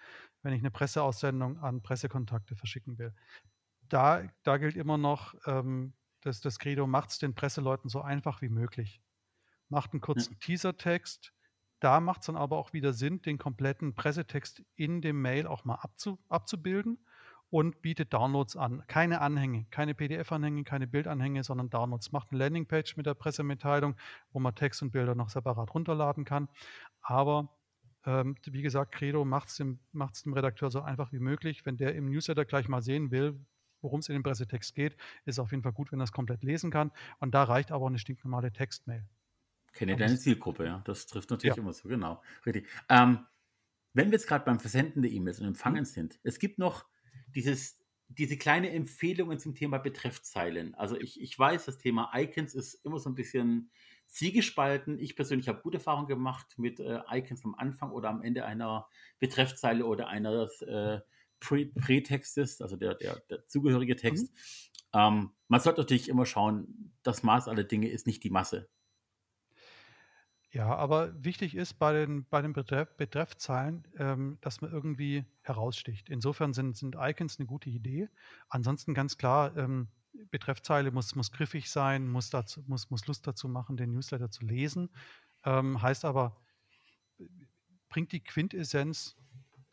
[0.44, 3.14] Wenn ich eine Presseaussendung an Pressekontakte verschicken will.
[3.94, 8.42] Da, da gilt immer noch, ähm, dass das Credo macht es den Presseleuten so einfach
[8.42, 9.00] wie möglich.
[9.70, 11.32] Macht einen kurzen Teasertext.
[11.80, 15.64] Da macht es dann aber auch wieder Sinn, den kompletten Pressetext in dem Mail auch
[15.64, 17.06] mal abzu, abzubilden
[17.52, 18.82] und bietet Downloads an.
[18.88, 22.12] Keine Anhänge, keine PDF-Anhänge, keine Bildanhänge, sondern Downloads.
[22.12, 23.96] Macht eine Landingpage mit der Pressemitteilung,
[24.32, 26.50] wo man Text und Bilder noch separat runterladen kann.
[27.02, 27.56] Aber
[28.08, 31.64] ähm, wie gesagt, Credo macht es dem, macht's dem Redakteur so einfach wie möglich.
[31.64, 33.40] Wenn der im Newsletter gleich mal sehen will,
[33.84, 36.44] worum es in dem Pressetext geht, ist auf jeden Fall gut, wenn er es komplett
[36.44, 36.92] lesen kann.
[37.20, 39.06] Und da reicht aber auch eine stinknormale Textmail.
[39.74, 40.82] Kenne deine Zielgruppe, ja.
[40.86, 41.58] Das trifft natürlich Ja.
[41.58, 42.22] immer so, genau.
[42.46, 42.68] Richtig.
[42.90, 43.26] Ähm,
[43.94, 45.86] wenn wir jetzt gerade beim Versenden der E-Mails und Empfangen Mhm.
[45.86, 46.86] sind, es gibt noch
[47.28, 50.76] dieses, diese kleine Empfehlungen zum Thema Betreffzeilen.
[50.76, 53.72] Also ich, ich weiß, das Thema Icons ist immer so ein bisschen
[54.08, 55.00] zwiegespalten.
[55.00, 58.88] Ich persönlich habe gute Erfahrungen gemacht mit äh, Icons am Anfang oder am Ende einer
[59.20, 61.02] Betreffzeile oder eines äh,
[61.44, 64.34] Prätextes, also der, der, der zugehörige Text.
[64.94, 68.70] Ähm, man sollte natürlich immer schauen, das Maß aller Dinge ist nicht die Masse.
[70.52, 76.10] Ja, aber wichtig ist bei den, bei den Betreff, Betreffzeilen, ähm, dass man irgendwie heraussticht.
[76.10, 78.08] Insofern sind, sind Icons eine gute Idee.
[78.50, 79.88] Ansonsten ganz klar, ähm,
[80.30, 84.46] Betreffzeile muss, muss griffig sein, muss, dazu, muss, muss Lust dazu machen, den Newsletter zu
[84.46, 84.90] lesen.
[85.44, 86.40] Ähm, heißt aber,
[87.90, 89.16] bringt die Quintessenz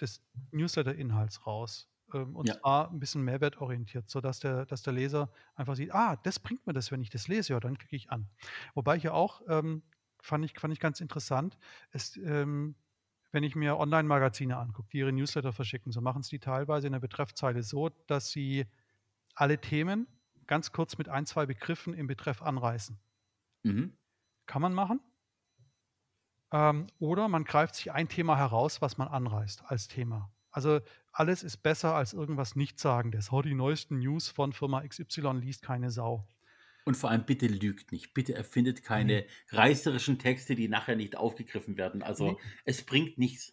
[0.01, 1.89] des Newsletter-Inhalts raus.
[2.13, 2.61] Ähm, und Ja.
[2.61, 6.73] zwar ein bisschen mehrwertorientiert, sodass der, dass der Leser einfach sieht, ah, das bringt mir
[6.73, 8.31] das, wenn ich das lese, ja, dann klicke ich an.
[8.75, 9.83] Wobei ich ja auch, ähm,
[10.21, 11.59] fand, ich, fand ich ganz interessant,
[11.93, 12.77] ist, ähm,
[13.33, 16.93] wenn ich mir Online-Magazine angucke, die ihre Newsletter verschicken, so machen es die teilweise in
[16.93, 18.67] der Betreffzeile so, dass sie
[19.35, 20.07] alle Themen
[20.47, 23.01] ganz kurz mit ein, zwei Begriffen im Betreff anreißen.
[23.65, 23.91] Mhm.
[24.47, 25.01] Kann man machen.
[26.53, 30.33] Ähm, oder man greift sich ein Thema heraus, was man anreißt als Thema.
[30.51, 30.81] Also
[31.13, 33.31] alles ist besser als irgendwas Nichtssagendes.
[33.33, 36.27] Oh, die neuesten News von Firma XY liest keine Sau.
[36.85, 38.15] Und vor allem bitte lügt nicht.
[38.15, 42.03] Bitte erfindet keine reißerischen Texte, die nachher nicht aufgegriffen werden.
[42.03, 42.37] Also Nee.
[42.65, 43.53] es bringt nichts.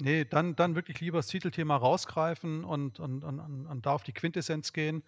[0.00, 4.02] Nee, dann, dann wirklich lieber das Titelthema rausgreifen und, und, und, und, und da auf
[4.02, 5.02] die Quintessenz gehen.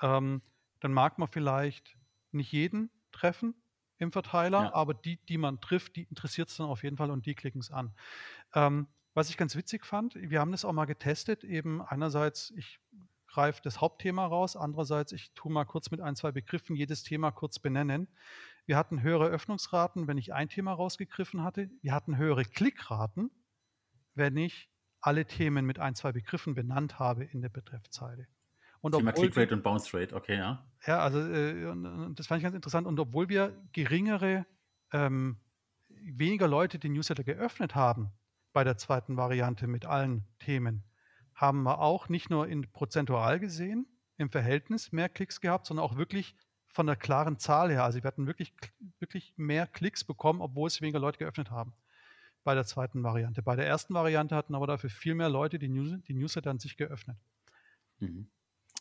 [0.00, 0.42] Ähm,
[0.80, 1.96] dann mag man vielleicht
[2.30, 3.54] nicht jeden treffen
[3.98, 4.74] im Verteiler, Ja.
[4.74, 7.60] aber die, die man trifft, die interessiert es dann auf jeden Fall und die klicken
[7.60, 7.94] es an.
[8.54, 12.78] Ähm, was ich ganz witzig fand, wir haben das auch mal getestet, eben einerseits, ich
[13.28, 17.30] greife das Hauptthema raus, andererseits, ich tue mal kurz mit ein, zwei Begriffen jedes Thema
[17.30, 18.08] kurz benennen.
[18.66, 21.70] Wir hatten höhere Öffnungsraten, wenn ich ein Thema rausgegriffen hatte.
[21.82, 23.30] Wir hatten höhere Klickraten,
[24.14, 24.68] wenn ich
[25.00, 28.26] alle Themen mit ein, zwei Begriffen benannt habe in der Betreffzeile.
[28.80, 30.64] Und Thema Clickrate und Bounce Rate, okay, ja.
[30.86, 31.74] ja, also äh,
[32.14, 32.86] das fand ich ganz interessant.
[32.86, 34.46] Und obwohl wir geringere,
[34.92, 35.38] ähm,
[35.88, 38.10] weniger Leute den Newsletter geöffnet haben
[38.52, 40.84] bei der zweiten Variante mit allen Themen,
[41.34, 43.86] haben wir auch nicht nur in prozentual gesehen,
[44.16, 46.34] im Verhältnis mehr Klicks gehabt, sondern auch wirklich
[46.68, 47.84] von der klaren Zahl her.
[47.84, 48.54] Also wir hatten wirklich,
[48.98, 51.74] wirklich mehr Klicks bekommen, obwohl es weniger Leute geöffnet haben
[52.44, 53.42] bei der zweiten Variante.
[53.42, 56.58] Bei der ersten Variante hatten aber dafür viel mehr Leute die, News, die Newsletter an
[56.58, 57.16] sich geöffnet.
[57.98, 58.28] Mhm.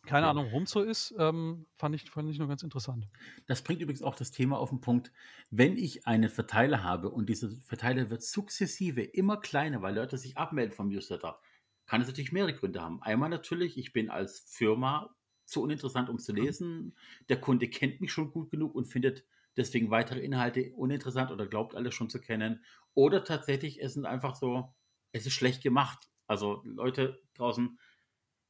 [0.05, 0.29] Keine Okay.
[0.29, 3.09] Ahnung, warum es so ist, ähm, fand, ich, fand ich nur ganz interessant.
[3.45, 5.11] Das bringt übrigens auch das Thema auf den Punkt,
[5.49, 10.37] wenn ich einen Verteiler habe und dieser Verteiler wird sukzessive immer kleiner, weil Leute sich
[10.37, 11.39] abmelden vom Newsletter,
[11.85, 13.01] kann es natürlich mehrere Gründe haben.
[13.03, 15.15] Einmal natürlich, ich bin als Firma
[15.45, 16.95] zu uninteressant, um zu lesen.
[17.29, 19.25] Der Kunde kennt mich schon gut genug und findet
[19.57, 22.63] deswegen weitere Inhalte uninteressant oder glaubt alles schon zu kennen.
[22.95, 24.73] Oder tatsächlich, es sind einfach so,
[25.11, 26.09] es ist schlecht gemacht.
[26.25, 27.77] Also Leute draußen,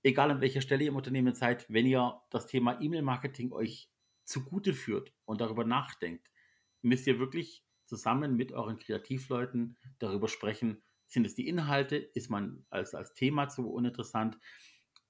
[0.06, 3.91] egal an welcher Stelle ihr im Unternehmen seid, wenn ihr das Thema E-Mail-Marketing euch
[4.24, 6.30] zugute führt und darüber nachdenkt,
[6.82, 12.65] müsst ihr wirklich zusammen mit euren Kreativleuten darüber sprechen, sind es die Inhalte, ist man
[12.70, 14.38] als, als Thema zu uninteressant,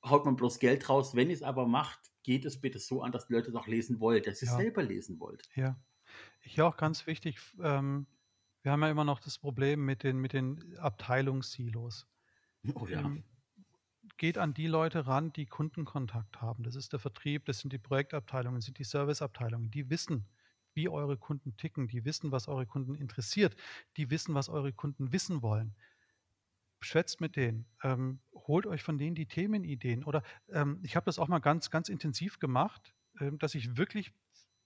[0.03, 3.11] haut man bloß Geld raus, wenn ihr es aber macht, geht es bitte so an,
[3.11, 4.57] dass die Leute es auch lesen wollen, dass ihr es Ja.
[4.57, 5.47] selber lesen wollt.
[5.55, 5.79] Ja.
[6.41, 8.07] Hier auch ganz wichtig, ähm,
[8.61, 12.07] wir haben ja immer noch das Problem mit den, mit den Abteilungssilos.
[12.73, 13.01] Oh ja.
[13.01, 13.23] Ähm,
[14.17, 16.63] geht an die Leute ran, die Kundenkontakt haben.
[16.63, 19.71] Das ist der Vertrieb, das sind die Projektabteilungen, das sind die Serviceabteilungen.
[19.71, 20.25] Die wissen,
[20.73, 23.55] wie eure Kunden ticken, die wissen, was eure Kunden interessiert,
[23.97, 25.75] die wissen, was eure Kunden wissen wollen.
[26.81, 30.03] Schwätzt mit denen, ähm, holt euch von denen die Themenideen.
[30.03, 34.13] Oder ähm, ich habe das auch mal ganz, ganz intensiv gemacht, ähm, dass ich wirklich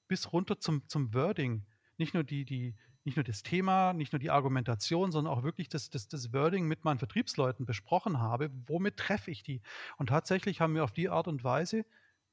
[0.08, 1.66] bis runter zum, zum Wording,
[1.98, 5.70] nicht nur die, die, nicht nur das Thema, nicht nur die Argumentation, sondern auch wirklich
[5.70, 9.62] das, das, das Wording mit meinen Vertriebsleuten besprochen habe, womit treffe ich die?
[9.98, 11.86] Und tatsächlich haben wir auf die Art und Weise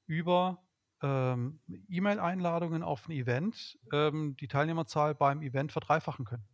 [0.06, 0.62] über
[1.02, 6.44] ähm, E-Mail-Einladungen auf ein Event ähm, die Teilnehmerzahl beim Event verdreifachen können.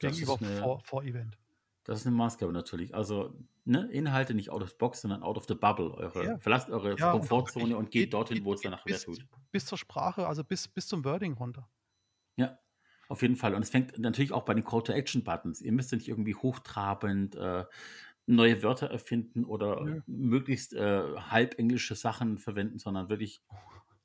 [0.00, 1.38] Das Gegenüber ist eine- vor, vor Event.
[1.84, 2.94] Das ist eine Maßgabe natürlich.
[2.94, 5.90] Also ne, Inhalte nicht out of the box, sondern out of the bubble.
[5.94, 6.38] Eure, Ja.
[6.38, 9.26] Verlasst eure Ja, und Komfortzone wirklich und geht, geht- dorthin, wo es danach bis- tut.
[9.50, 11.66] Bis zur Sprache, also bis, bis zum Wording runter.
[12.36, 12.58] Ja,
[13.08, 13.54] auf jeden Fall.
[13.54, 15.60] Und es fängt natürlich auch bei den Call-to-Action-Buttons.
[15.62, 17.64] Ihr müsst ja nicht irgendwie hochtrabend äh,
[18.26, 20.00] neue Wörter erfinden oder Nö.
[20.06, 23.42] möglichst äh, halb englische Sachen verwenden, sondern wirklich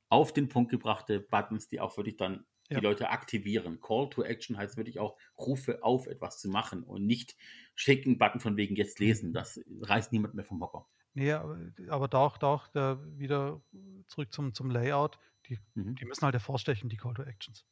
[0.09, 2.79] auf den Punkt gebrachte Buttons, die auch wirklich dann Ja.
[2.79, 3.81] die Leute aktivieren.
[3.81, 7.35] Call to Action heißt wirklich auch, rufe auf, etwas zu machen und nicht
[7.75, 9.33] schicken Button von wegen jetzt lesen.
[9.33, 10.87] Das reißt niemand mehr vom Hocker.
[11.15, 13.61] Nee, aber, aber da auch, da auch da wieder
[14.07, 15.95] zurück zum, zum Layout, die, Mhm.
[15.99, 17.65] die müssen halt hervorstechen, die Call to Actions.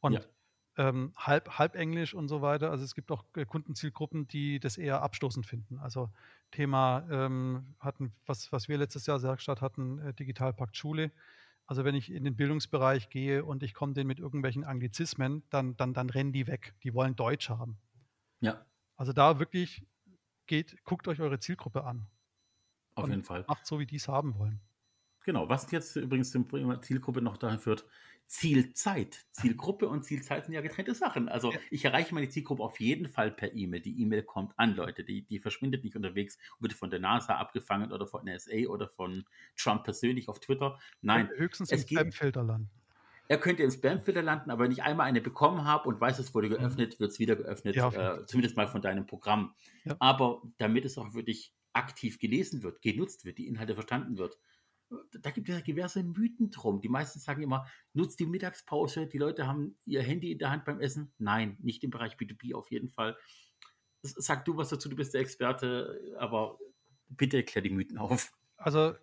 [0.00, 0.20] Und Ja.
[0.76, 2.70] Ähm, halb, halb Englisch und so weiter.
[2.70, 5.78] Also es gibt auch äh, Kundenzielgruppen, die das eher abstoßend finden.
[5.78, 6.10] Also
[6.50, 11.12] Thema ähm, hatten, was, was wir letztes Jahr sehr stark hatten, äh, Digitalpakt Schule.
[11.66, 15.76] Also wenn ich in den Bildungsbereich gehe und ich komme denen mit irgendwelchen Anglizismen, dann,
[15.76, 16.74] dann, dann rennen die weg.
[16.82, 17.78] Die wollen Deutsch haben.
[18.40, 19.86] Ja, Also da wirklich
[20.46, 22.06] geht, guckt euch eure Zielgruppe an.
[22.94, 23.44] auf jeden Fall.
[23.48, 24.60] Macht so, wie die es haben wollen.
[25.24, 27.86] Genau, was jetzt übrigens zum Thema Zielgruppe noch dahin führt,
[28.26, 29.26] Zielzeit.
[29.32, 31.28] Zielgruppe und Zielzeit sind ja getrennte Sachen.
[31.28, 31.58] Also Ja.
[31.70, 33.80] ich erreiche meine Zielgruppe auf jeden Fall per E-Mail.
[33.80, 35.04] Die E-Mail kommt an, Leute.
[35.04, 38.88] Die, die verschwindet nicht unterwegs und wird von der NASA abgefangen oder von NSA oder
[38.88, 39.24] von
[39.56, 40.78] Trump persönlich auf Twitter.
[41.00, 42.70] Nein, Könnte höchstens im Spamfilter landen.
[43.28, 46.34] er könnte im Spamfilter landen, aber wenn ich einmal eine bekommen habe und weiß, es
[46.34, 47.80] wurde geöffnet, wird es wieder geöffnet, Mhm.
[47.80, 49.54] Ja, äh, zumindest mal von deinem Programm.
[49.84, 49.96] Ja.
[49.98, 54.38] Aber damit es auch wirklich aktiv gelesen wird, genutzt wird, die Inhalte verstanden wird,
[55.20, 56.80] da gibt es ja diverse Mythen drum.
[56.80, 60.64] Die meisten sagen immer, nutzt die Mittagspause, die Leute haben ihr Handy in der Hand
[60.64, 61.12] beim Essen.
[61.18, 63.16] Nein, nicht im Bereich B2B auf jeden Fall.
[64.02, 66.58] Sag du was dazu, du bist der Experte, aber
[67.08, 68.32] bitte erklär die Mythen auf.
[68.56, 68.96] Also äh,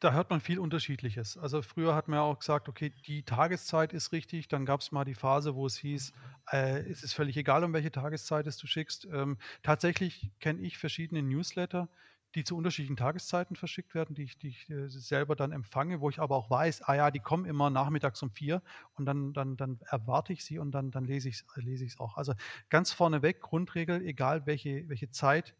[0.00, 1.36] da hört man viel Unterschiedliches.
[1.36, 4.48] Also früher hat man ja auch gesagt, okay, die Tageszeit ist richtig.
[4.48, 6.12] Dann gab es mal die Phase, wo es hieß,
[6.50, 9.06] äh, es ist völlig egal, um welche Tageszeit es du schickst.
[9.12, 11.88] Ähm, tatsächlich kenne ich verschiedene Newsletter,
[12.34, 16.10] die zu unterschiedlichen Tageszeiten verschickt werden, die ich, die ich äh, selber dann empfange, wo
[16.10, 18.62] ich aber auch weiß, ah ja, die kommen immer nachmittags um vier
[18.94, 22.16] und dann, dann, dann erwarte ich sie und dann, dann lese ich es lese auch.
[22.16, 22.34] Also
[22.68, 25.56] ganz vorneweg, Grundregel, egal welche, welche Zeit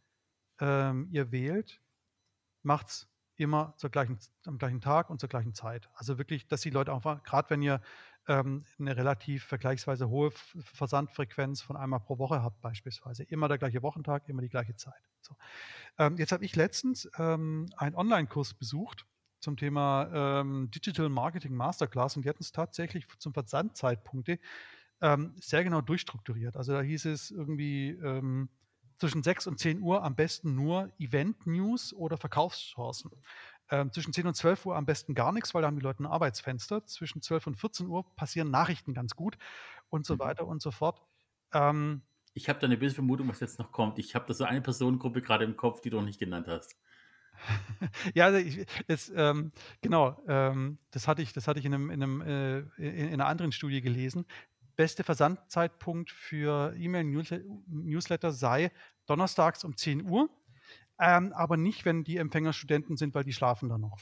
[0.61, 1.81] ähm, ihr wählt,
[2.63, 5.89] macht es immer zur gleichen, am gleichen Tag und zur gleichen Zeit.
[5.95, 7.81] Also wirklich, dass die Leute einfach, gerade wenn ihr
[8.31, 13.83] ähm, eine relativ vergleichsweise hohe Versandfrequenz von einmal pro Woche habt, beispielsweise, immer der gleiche
[13.83, 15.03] Wochentag, immer die gleiche Zeit.
[15.21, 15.35] So.
[15.99, 19.05] Ähm, jetzt habe ich letztens ähm, einen Online-Kurs besucht
[19.41, 24.39] zum Thema ähm, Digital Marketing Masterclass und die hatten es tatsächlich zum Versandzeitpunkte
[25.01, 26.57] ähm, sehr genau durchstrukturiert.
[26.57, 27.99] Also da hieß es irgendwie,
[29.01, 33.11] zwischen 6 und 10 Uhr am besten nur Event-News oder Verkaufschancen.
[33.71, 36.03] Ähm, zwischen 10 und 12 Uhr am besten gar nichts, weil da haben die Leute
[36.03, 36.85] ein Arbeitsfenster.
[36.87, 39.39] Zwischen 12 und 14 Uhr passieren Nachrichten ganz gut
[39.89, 40.19] und so mhm.
[40.21, 41.01] weiter und so fort.
[41.53, 42.03] Ähm,
[42.35, 43.99] ich habe da eine böse Vermutung, was jetzt noch kommt.
[43.99, 46.77] Ich habe da so eine Personengruppe gerade im Kopf, die du noch nicht genannt hast.
[48.15, 51.91] ja, also ich, das, ähm, genau, ähm, das hatte ich, das hatte ich in, einem,
[51.91, 54.27] in, einem, äh, in, einer anderen Studie gelesen
[54.81, 58.73] beste Versandzeitpunkt für E-Mail-Newsletter sei
[59.05, 60.31] donnerstags um 10 Uhr,
[61.01, 63.99] ähm, aber nicht, wenn die Empfänger Studenten sind, weil die schlafen dann noch.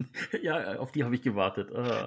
[0.42, 1.70] ja, auf die habe ich gewartet.
[1.70, 2.06] Uh,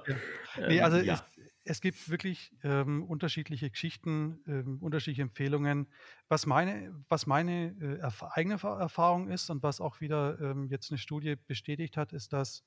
[0.68, 1.14] nee, also ja.
[1.14, 1.24] es,
[1.64, 5.88] es, gibt wirklich ähm, unterschiedliche Geschichten, ähm, unterschiedliche Empfehlungen.
[6.28, 10.92] Was meine, was meine äh, erf eigene Erfahrung ist und was auch wieder ähm, jetzt
[10.92, 12.64] eine Studie bestätigt hat, ist, dass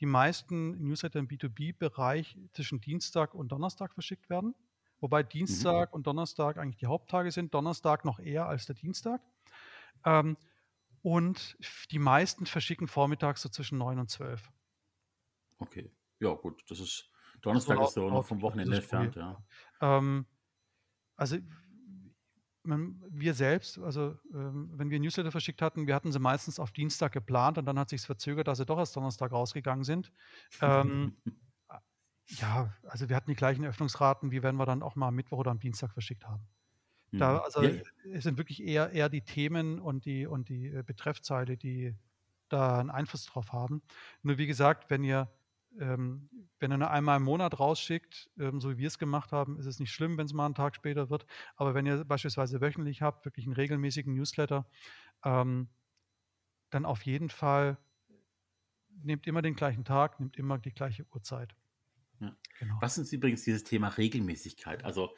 [0.00, 4.54] die meisten Newsletter im B2B-Bereich zwischen Dienstag und Donnerstag verschickt werden.
[5.00, 5.28] Wobei mhm.
[5.28, 5.96] Dienstag mhm.
[5.96, 7.54] und Donnerstag eigentlich die Haupttage sind.
[7.54, 9.20] Donnerstag noch eher als der Dienstag.
[10.04, 10.36] Ähm,
[11.06, 11.56] und
[11.92, 14.50] die meisten verschicken vormittags so zwischen 9 und 12.
[15.58, 15.94] Okay.
[16.18, 16.64] Ja, gut.
[16.68, 17.08] Das ist
[17.42, 19.40] Donnerstag also, ist so noch vom Wochenende entfernt, ja.
[19.80, 20.26] Ähm,
[21.14, 21.36] also
[22.64, 27.12] wir selbst, also ähm, wenn wir Newsletter verschickt hatten, wir hatten sie meistens auf Dienstag
[27.12, 30.12] geplant und dann hat sich verzögert, dass sie doch erst Donnerstag rausgegangen sind.
[30.60, 31.16] ähm,
[32.30, 35.38] ja, also wir hatten die gleichen Öffnungsraten, wie wenn wir dann auch mal am Mittwoch
[35.38, 36.48] oder am Dienstag verschickt haben.
[37.18, 37.40] Da, mhm.
[37.40, 37.82] also ja.
[38.12, 41.94] es sind wirklich eher, eher die Themen und die, und die äh, Betreffzeile, die
[42.48, 43.82] da einen Einfluss drauf haben.
[44.22, 45.28] Nur wie gesagt, wenn ihr
[45.78, 49.58] ähm, wenn ihr nur einmal im Monat rausschickt, ähm, so wie wir es gemacht haben,
[49.58, 51.26] ist es nicht schlimm, wenn es mal einen Tag später wird.
[51.56, 54.66] Aber wenn ihr beispielsweise wöchentlich habt, wirklich einen regelmäßigen Newsletter,
[55.24, 55.68] ähm,
[56.70, 57.78] dann auf jeden Fall
[59.02, 61.54] nehmt immer den gleichen Tag, nehmt immer die gleiche Uhrzeit.
[62.20, 62.34] Ja.
[62.58, 62.78] Genau.
[62.80, 64.84] Was ist übrigens dieses Thema Regelmäßigkeit?
[64.84, 65.14] Also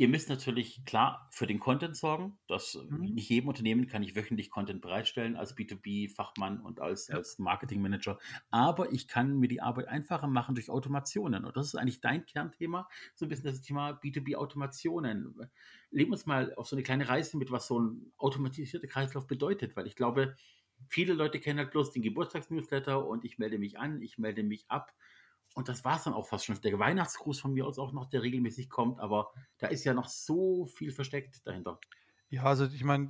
[0.00, 2.38] Ihr müsst natürlich klar für den Content sorgen.
[2.48, 3.00] Das mhm.
[3.12, 7.16] nicht jedem Unternehmen kann ich wöchentlich Content bereitstellen als B2B-Fachmann und als, ja.
[7.16, 8.18] als Marketing-Manager.
[8.50, 11.44] Aber ich kann mir die Arbeit einfacher machen durch Automationen.
[11.44, 15.34] Und das ist eigentlich dein Kernthema, so ein bisschen das Thema B2B-Automationen.
[15.90, 19.76] Leben uns mal auf so eine kleine Reise mit, was so ein automatisierter Kreislauf bedeutet,
[19.76, 20.34] weil ich glaube,
[20.88, 24.64] viele Leute kennen halt bloß den Geburtstagsnewsletter und ich melde mich an, ich melde mich
[24.70, 24.94] ab
[25.54, 26.60] und das war es dann auch fast schon.
[26.60, 30.08] Der Weihnachtsgruß von mir aus auch noch, der regelmäßig kommt, aber da ist ja noch
[30.08, 31.78] so viel versteckt dahinter.
[32.28, 33.08] Ja, also ich meine,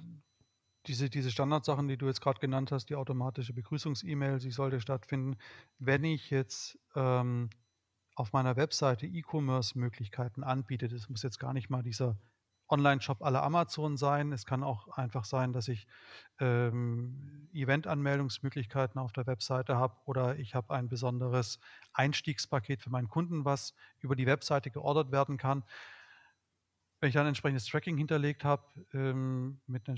[0.86, 5.36] diese, diese Standardsachen, die du jetzt gerade genannt hast, die automatische Begrüßungs-E-Mail, sie sollte stattfinden.
[5.78, 7.51] Wenn ich jetzt ähm,
[8.14, 12.16] auf meiner Webseite E-Commerce-Möglichkeiten anbiete, das muss jetzt gar nicht mal dieser
[12.70, 14.32] Online-Shop aller Amazon sein.
[14.32, 15.86] Es kann auch einfach sein, dass ich
[16.38, 21.58] ähm, Event-Anmeldungsmöglichkeiten auf der Webseite habe oder ich habe ein besonderes
[21.92, 25.64] Einstiegspaket für meinen Kunden, was über die Webseite geordert werden kann.
[27.00, 29.88] Wenn ich dann entsprechendes Tracking hinterlegt habe ähm, mit,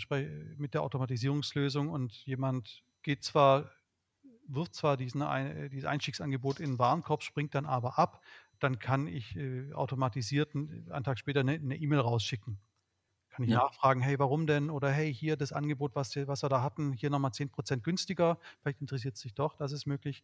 [0.59, 3.71] mit, der Automatisierungslösung und jemand geht zwar,
[4.47, 8.23] wirft zwar diesen, ein, dieses Einstiegsangebot in den Warenkorb, springt dann aber ab,
[8.63, 12.59] dann kann ich äh, automatisiert einen, Tag später eine E-Mail e rausschicken.
[13.31, 13.59] Kann ich ja.
[13.59, 14.69] nachfragen, hey, warum denn?
[14.69, 18.39] Oder hey, hier das Angebot, was, was wir da hatten, hier nochmal 10% günstiger.
[18.61, 20.23] Vielleicht interessiert es sich doch, das ist möglich.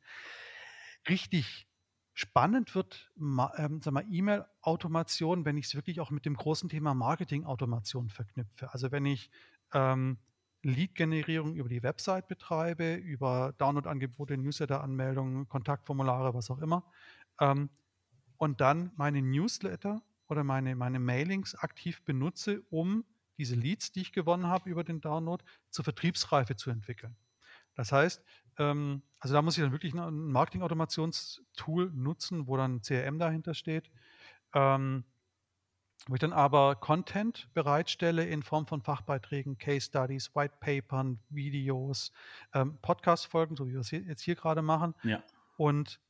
[1.09, 1.67] Richtig
[2.13, 3.81] spannend wird ähm,
[4.11, 8.73] E-Mail-Automation, wenn ich es wirklich auch mit dem großen Thema Marketing-Automation verknüpfe.
[8.73, 9.31] Also wenn ich
[9.73, 10.19] ähm,
[10.63, 16.85] Lead-Generierung über die Website betreibe, über Download-Angebote, Newsletter-Anmeldungen, Kontaktformulare, was auch immer,
[17.41, 17.71] ähm,
[18.39, 23.05] und dann meine Newsletter oder meine, meine Mailings aktiv benutze, um
[23.37, 27.17] diese Leads, die ich gewonnen habe über den Download, zur Vertriebsreife zu entwickeln.
[27.75, 28.23] Das heißt,
[28.59, 33.91] ähm, also da muss ich dann wirklich ein Marketing-Automationstool nutzen, wo dann CRM dahinter steht.
[34.55, 35.05] Ähm,
[36.07, 42.13] Wo ich dann aber Content bereitstelle in Form von Fachbeiträgen, Case Studies, White Papern, Videos,
[42.55, 44.95] ähm, Podcast-Folgen, so wie wir es jetzt hier gerade machen.
[45.03, 45.23] Ja.
[45.57, 46.01] Und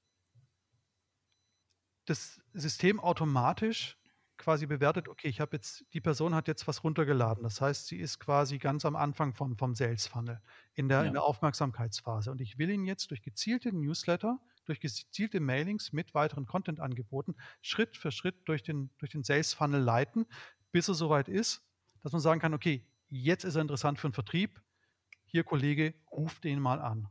[2.08, 3.98] das System automatisch
[4.38, 7.42] quasi bewertet, okay, ich habe jetzt, die Person hat jetzt was runtergeladen.
[7.42, 10.40] Das heißt, sie ist quasi ganz am Anfang vom, vom Sales Funnel,
[10.74, 11.12] in der, in Ja.
[11.12, 12.30] der Aufmerksamkeitsphase.
[12.30, 17.96] Und ich will ihn jetzt durch gezielte Newsletter, durch gezielte Mailings mit weiteren Content-Angeboten Schritt
[17.96, 20.26] für Schritt durch den, durch den Sales Funnel leiten,
[20.70, 21.62] bis er soweit ist,
[22.02, 24.60] dass man sagen kann, okay, jetzt ist er interessant für den Vertrieb.
[25.24, 27.08] Hier, Kollege, ruft den mal an.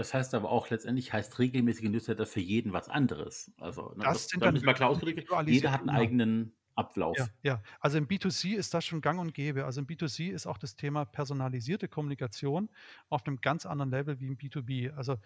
[0.00, 3.52] Das heißt aber auch letztendlich heißt regelmäßige Newsletter für jeden was anderes.
[3.58, 6.00] Also, ne, Das das, sind da dann müssen wir klar ausgedrückt, jeder hat einen genau.
[6.00, 7.18] eigenen Ablauf.
[7.18, 7.62] Ja, ja.
[7.80, 9.66] Also im B2C ist das schon gang und gäbe.
[9.66, 12.70] Also im B2C ist auch das Thema personalisierte Kommunikation
[13.10, 14.90] auf einem ganz anderen Level wie im B2B.
[14.94, 15.18] Also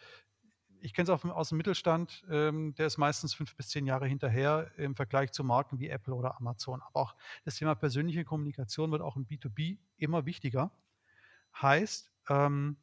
[0.81, 4.73] ich kenne es aus dem Mittelstand, ähm, der ist meistens fünf bis zehn Jahre hinterher
[4.77, 6.83] im Vergleich zu Marken wie Apple oder Amazon.
[6.83, 7.15] Aber auch
[7.45, 10.73] das Thema persönliche Kommunikation wird auch im B2B immer wichtiger.
[11.63, 12.79] Heißt, ähm,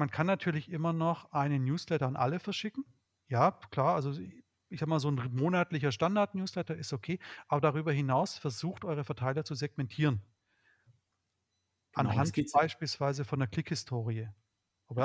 [0.00, 2.84] man kann natürlich immer noch einen Newsletter an alle verschicken.
[3.28, 4.18] Ja, klar, also
[4.68, 9.44] ich sag mal, so ein monatlicher Standard-Newsletter ist okay, aber darüber hinaus versucht eure Verteiler
[9.44, 10.22] zu segmentieren.
[11.92, 14.28] Genau, Anhand beispielsweise von der Klickhistorie.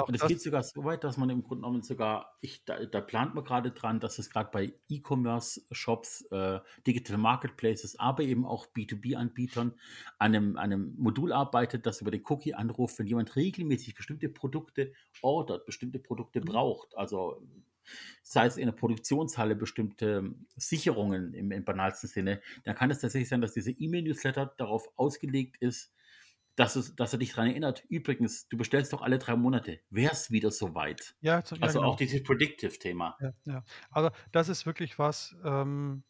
[0.08, 3.02] Und es geht sogar so weit, dass man im Grunde genommen sogar, ich, da, da
[3.02, 8.68] plant man gerade dran, dass es gerade bei E-Commerce-Shops, äh, Digital Marketplaces, aber eben auch
[8.68, 9.74] B2B-Anbietern
[10.20, 14.94] an einem, einem Modul arbeitet, das über den Cookie anruft, wenn jemand regelmäßig bestimmte Produkte
[15.22, 16.42] ordert, bestimmte Produkte Mhm.
[16.42, 17.42] braucht, also
[18.24, 23.30] sei es in der Produktionshalle bestimmte Sicherungen im, im banalsten Sinne, dann kann es tatsächlich
[23.30, 25.94] sein, dass dieser E-Mail-Newsletter darauf ausgelegt ist,
[26.56, 27.84] dass, es, dass er dich daran erinnert.
[27.90, 29.80] Übrigens, du bestellst doch alle drei Monate.
[29.90, 31.16] Wär's wieder soweit?
[31.22, 31.92] ja, zu- ja, Also genau.
[31.92, 33.18] auch dieses Predictive-Thema.
[33.20, 33.64] Ja, ja.
[33.92, 36.04] Also das ist wirklich was, ähm,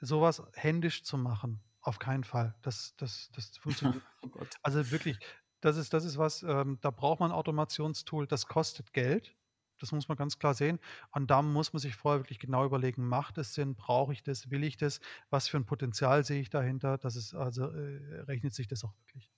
[0.00, 1.60] sowas händisch zu machen.
[1.82, 2.54] Auf keinen Fall.
[2.62, 4.02] Das, das, das funktioniert.
[4.22, 4.28] Oh.
[4.62, 5.18] Also wirklich,
[5.60, 9.34] das ist, das ist was, ähm, da braucht man ein Automationstool, das kostet Geld.
[9.78, 10.78] Das muss man ganz klar sehen.
[11.10, 14.50] Und da muss man sich vorher wirklich genau überlegen, macht es Sinn, brauche ich das,
[14.50, 18.52] will ich das, was für ein Potenzial sehe ich dahinter, das ist, also äh, rechnet
[18.54, 19.30] sich das auch wirklich.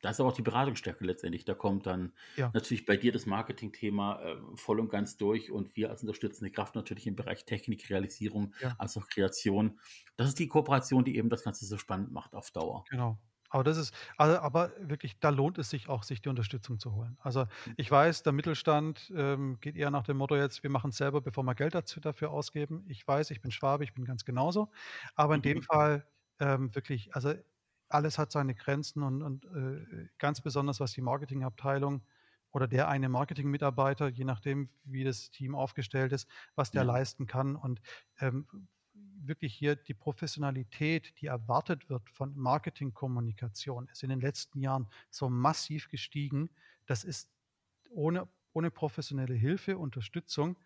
[0.00, 1.44] Da ist aber auch die Beratungsstärke letztendlich.
[1.44, 2.54] Da kommt dann Ja.
[2.54, 6.74] natürlich bei dir das Marketing-Thema äh, voll und ganz durch und wir als unterstützende Kraft
[6.74, 8.76] natürlich im Bereich Technik, Realisierung, Ja.
[8.78, 9.80] als auch Kreation.
[10.16, 12.88] Das ist die Kooperation, die eben das Ganze so spannend macht auf Dauer.
[12.88, 13.18] Genau.
[13.52, 16.94] Aber das ist, also, aber wirklich, da lohnt es sich auch, sich die Unterstützung zu
[16.94, 17.16] holen.
[17.20, 17.46] Also
[17.76, 21.20] ich weiß, der Mittelstand ähm, geht eher nach dem Motto jetzt, wir machen es selber,
[21.20, 22.84] bevor wir Geld dazu, dafür ausgeben.
[22.88, 24.70] Ich weiß, ich bin Schwabe, ich bin ganz genauso.
[25.16, 25.62] Aber in dem Mhm.
[25.62, 26.06] Fall
[26.38, 27.34] ähm, wirklich, also
[27.90, 32.02] alles hat seine Grenzen und, und äh, ganz besonders was die Marketingabteilung
[32.52, 36.92] oder der eine Marketingmitarbeiter, je nachdem, wie das Team aufgestellt ist, was der Ja.
[36.92, 37.56] leisten kann.
[37.56, 37.80] Und
[38.18, 38.46] ähm,
[38.92, 45.28] wirklich hier die Professionalität, die erwartet wird von Marketingkommunikation, ist in den letzten Jahren so
[45.30, 46.50] massiv gestiegen.
[46.86, 47.30] Das ist
[47.90, 50.56] ohne, ohne professionelle Hilfe, Unterstützung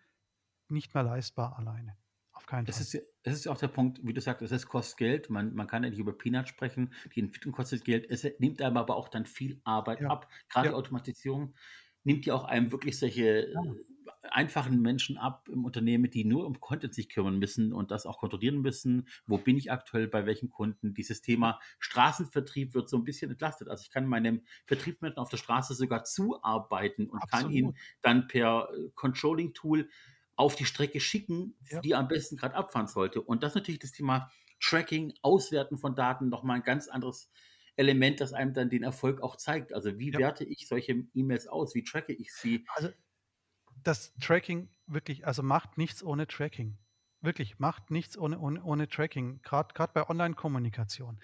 [0.69, 1.97] nicht mehr leistbar alleine.
[2.35, 2.83] Auf keinen Das Fall.
[2.83, 5.29] ist, ja- das ist auch der Punkt, wie du sagst, es kostet Geld.
[5.29, 6.93] Man, man kann ja nicht über Peanuts sprechen.
[7.15, 8.05] Die Entwicklung kostet Geld.
[8.09, 10.09] Es nimmt einem aber auch dann viel Arbeit Ja.
[10.09, 10.29] ab.
[10.49, 10.71] Gerade Ja.
[10.73, 11.55] die Automatisierung
[12.03, 13.61] nimmt ja auch einem wirklich solche Ja.
[13.63, 18.05] äh, einfachen Menschen ab im Unternehmen, die nur um Content sich kümmern müssen und das
[18.05, 19.07] auch kontrollieren müssen.
[19.25, 20.93] Wo bin ich aktuell bei welchen Kunden?
[20.93, 23.69] Dieses Thema Straßenvertrieb wird so ein bisschen entlastet.
[23.69, 27.79] Also ich kann meinem Vertriebsmenschen auf der Straße sogar zuarbeiten und kann ihn Absolut.
[28.01, 29.89] dann per äh, Controlling-Tool
[30.35, 31.83] auf die Strecke schicken, Ja.
[31.83, 33.21] die am besten gerade abfahren sollte.
[33.21, 34.31] Und das ist natürlich das Thema
[34.61, 37.31] Tracking, Auswerten von Daten nochmal ein ganz anderes
[37.75, 39.73] Element, das einem dann den Erfolg auch zeigt.
[39.73, 40.19] Also wie Ja.
[40.19, 41.75] werte ich solche E-Mails aus?
[41.75, 42.65] Wie tracke ich sie?
[42.75, 42.89] Also
[43.83, 46.79] das Tracking wirklich, also macht nichts ohne Tracking.
[47.21, 49.41] Wirklich, macht nichts ohne, ohne, ohne Tracking.
[49.41, 51.19] Gerade bei Online-Kommunikation.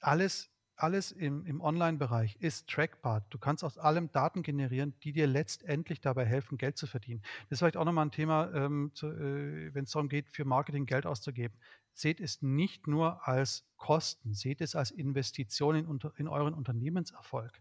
[0.00, 3.26] Alles, alles im, im Online-Bereich ist trackbar.
[3.30, 7.22] Du kannst aus allem Daten generieren, die dir letztendlich dabei helfen, Geld zu verdienen.
[7.48, 10.86] Das ist vielleicht auch nochmal ein Thema, ähm, äh, wenn es darum geht, für Marketing
[10.86, 11.56] Geld auszugeben.
[11.92, 17.60] Seht es nicht nur als Kosten, seht es als Investition in, unter, in euren Unternehmenserfolg.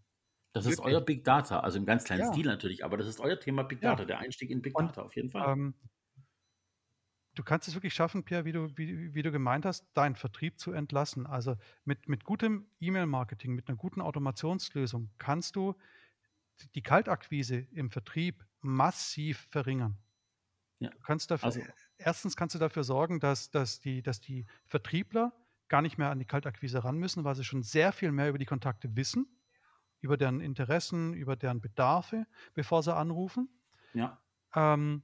[0.53, 2.33] Das ist euer Big Data, also im ganz kleinen Ja.
[2.33, 3.91] Stil natürlich, aber das ist euer Thema Big Ja.
[3.91, 5.51] Data, der Einstieg in Big Und, Data auf jeden Fall.
[5.51, 5.73] Ähm,
[7.35, 10.59] du kannst es wirklich schaffen, Pierre, wie du, wie, wie du gemeint hast, deinen Vertrieb
[10.59, 11.25] zu entlassen.
[11.25, 11.55] Also
[11.85, 15.75] mit, mit gutem E-Mail-Marketing, mit einer guten Automationslösung kannst du
[16.75, 19.97] die Kaltakquise im Vertrieb massiv verringern.
[20.79, 20.89] Ja.
[20.89, 21.61] Du kannst dafür, Also-
[21.97, 25.33] erstens kannst du dafür sorgen, dass, dass, die, dass die Vertriebler
[25.69, 28.37] gar nicht mehr an die Kaltakquise ran müssen, weil sie schon sehr viel mehr über
[28.37, 29.25] die Kontakte wissen,
[30.01, 33.49] über deren Interessen, über deren Bedarfe, bevor sie anrufen.
[33.93, 34.19] ja.
[34.55, 35.01] Ähm,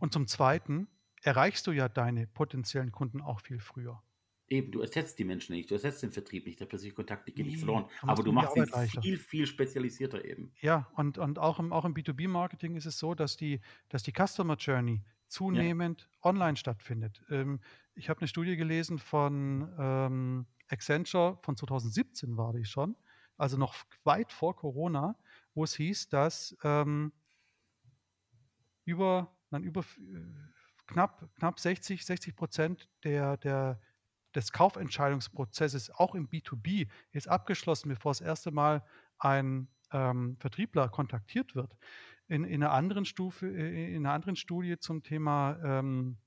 [0.00, 0.88] und zum Zweiten
[1.22, 4.02] erreichst du ja deine potenziellen Kunden auch viel früher.
[4.48, 7.34] Eben, du ersetzt die Menschen nicht, du ersetzt den Vertrieb nicht, der persönliche Kontakt, die
[7.34, 7.90] geht nicht Ne, verloren.
[8.06, 10.54] Aber du machst ihn viel, viel spezialisierter eben.
[10.60, 14.12] Ja, und und auch im auch im B2B-Marketing ist es so, dass die dass die
[14.12, 15.04] Customer Journey
[15.52, 15.62] Ja.
[15.68, 17.22] zunehmend online stattfindet.
[17.30, 17.60] Ähm,
[17.94, 22.96] ich habe 'ne Studie gelesen von, ähm, Accenture von 2017 war die schon,
[23.36, 25.18] also noch weit vor Corona,
[25.54, 27.12] wo es hieß, dass, ähm
[28.84, 29.84] über nein, über äh,
[30.92, 32.34] knapp knapp 60 60
[33.04, 33.80] der der
[34.34, 38.84] des Kaufentscheidungsprozesses auch im B2B ist abgeschlossen, bevor das erste Mal
[39.18, 41.76] ein, ähm, Vertriebler kontaktiert wird.
[42.28, 46.18] In in 'ner anderen Stufe äh, in 'ner anderen Studie zum Thema, ähm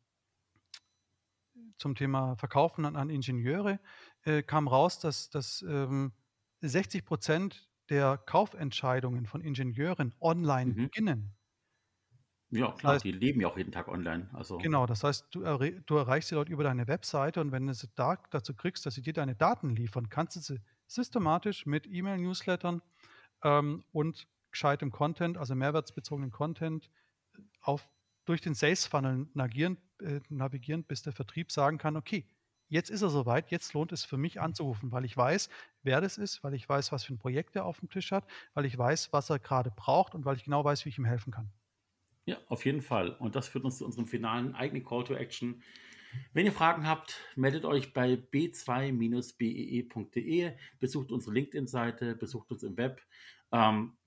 [1.78, 3.80] zum Thema Verkaufen an an Ingenieure,
[4.24, 6.14] äh, kam raus, dass dass, ähm,
[6.62, 10.90] 60% der Kaufentscheidungen von Ingenieuren online Mhm.
[10.92, 11.36] beginnen.
[12.56, 14.30] Ja, Das klar, heißt die leben ja auch jeden Tag online.
[14.34, 17.68] Also Genau, das heißt, du erre du erreichst die Leute über deine Webseite und wenn
[17.68, 21.66] du sie da dazu kriegst, dass sie dir deine Daten liefern, kannst du sie systematisch
[21.66, 22.82] mit E-Mail-Newslettern,
[23.44, 26.92] ähm, und gescheitem Content, also mehrwertsbezogenen Content,
[27.36, 27.90] äh, auf
[28.26, 32.30] durch den Sales Funnel nagieren äh, navigieren, bis der Vertrieb sagen kann: „Okay,
[32.70, 35.50] jetzt ist er so weit, jetzt lohnt es für mich anzurufen, weil ich weiß,
[35.84, 38.66] wer das ist, weil ich weiß, was für 'n Projekt er aufm Tisch hat, weil
[38.66, 41.32] ich weiß, was er grade braucht und weil ich genau weiß, wie ich ihm helfen
[41.34, 41.54] kann.“
[42.26, 43.12] Ja, auf jeden Fall.
[43.12, 45.62] Und das führt uns zu unserem finalen eigenen Call to Action.
[46.34, 53.02] Wenn ihr Fragen habt, meldet euch bei b2-bee.de, besucht unsere LinkedIn-Seite, besucht uns im Web,
[53.52, 53.98] ähm,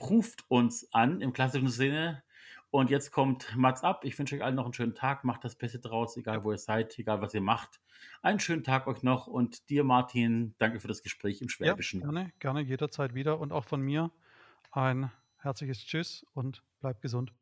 [0.00, 2.22] ruft uns an im klassischen Sinne.
[2.70, 4.04] Und jetzt kommt Mats ab.
[4.04, 5.24] Ich wünsche euch allen noch einen schönen Tag.
[5.24, 7.80] Macht das Beste draus, egal wo ihr seid, egal was ihr macht.
[8.22, 12.00] Einen schönen Tag euch noch und dir, Martin, danke für das Gespräch im Ja, Schwäbischen.
[12.00, 14.10] gerne, gerne jederzeit wieder und auch von mir
[14.70, 17.32] ein herzliches Tschüss und bleibt gesund.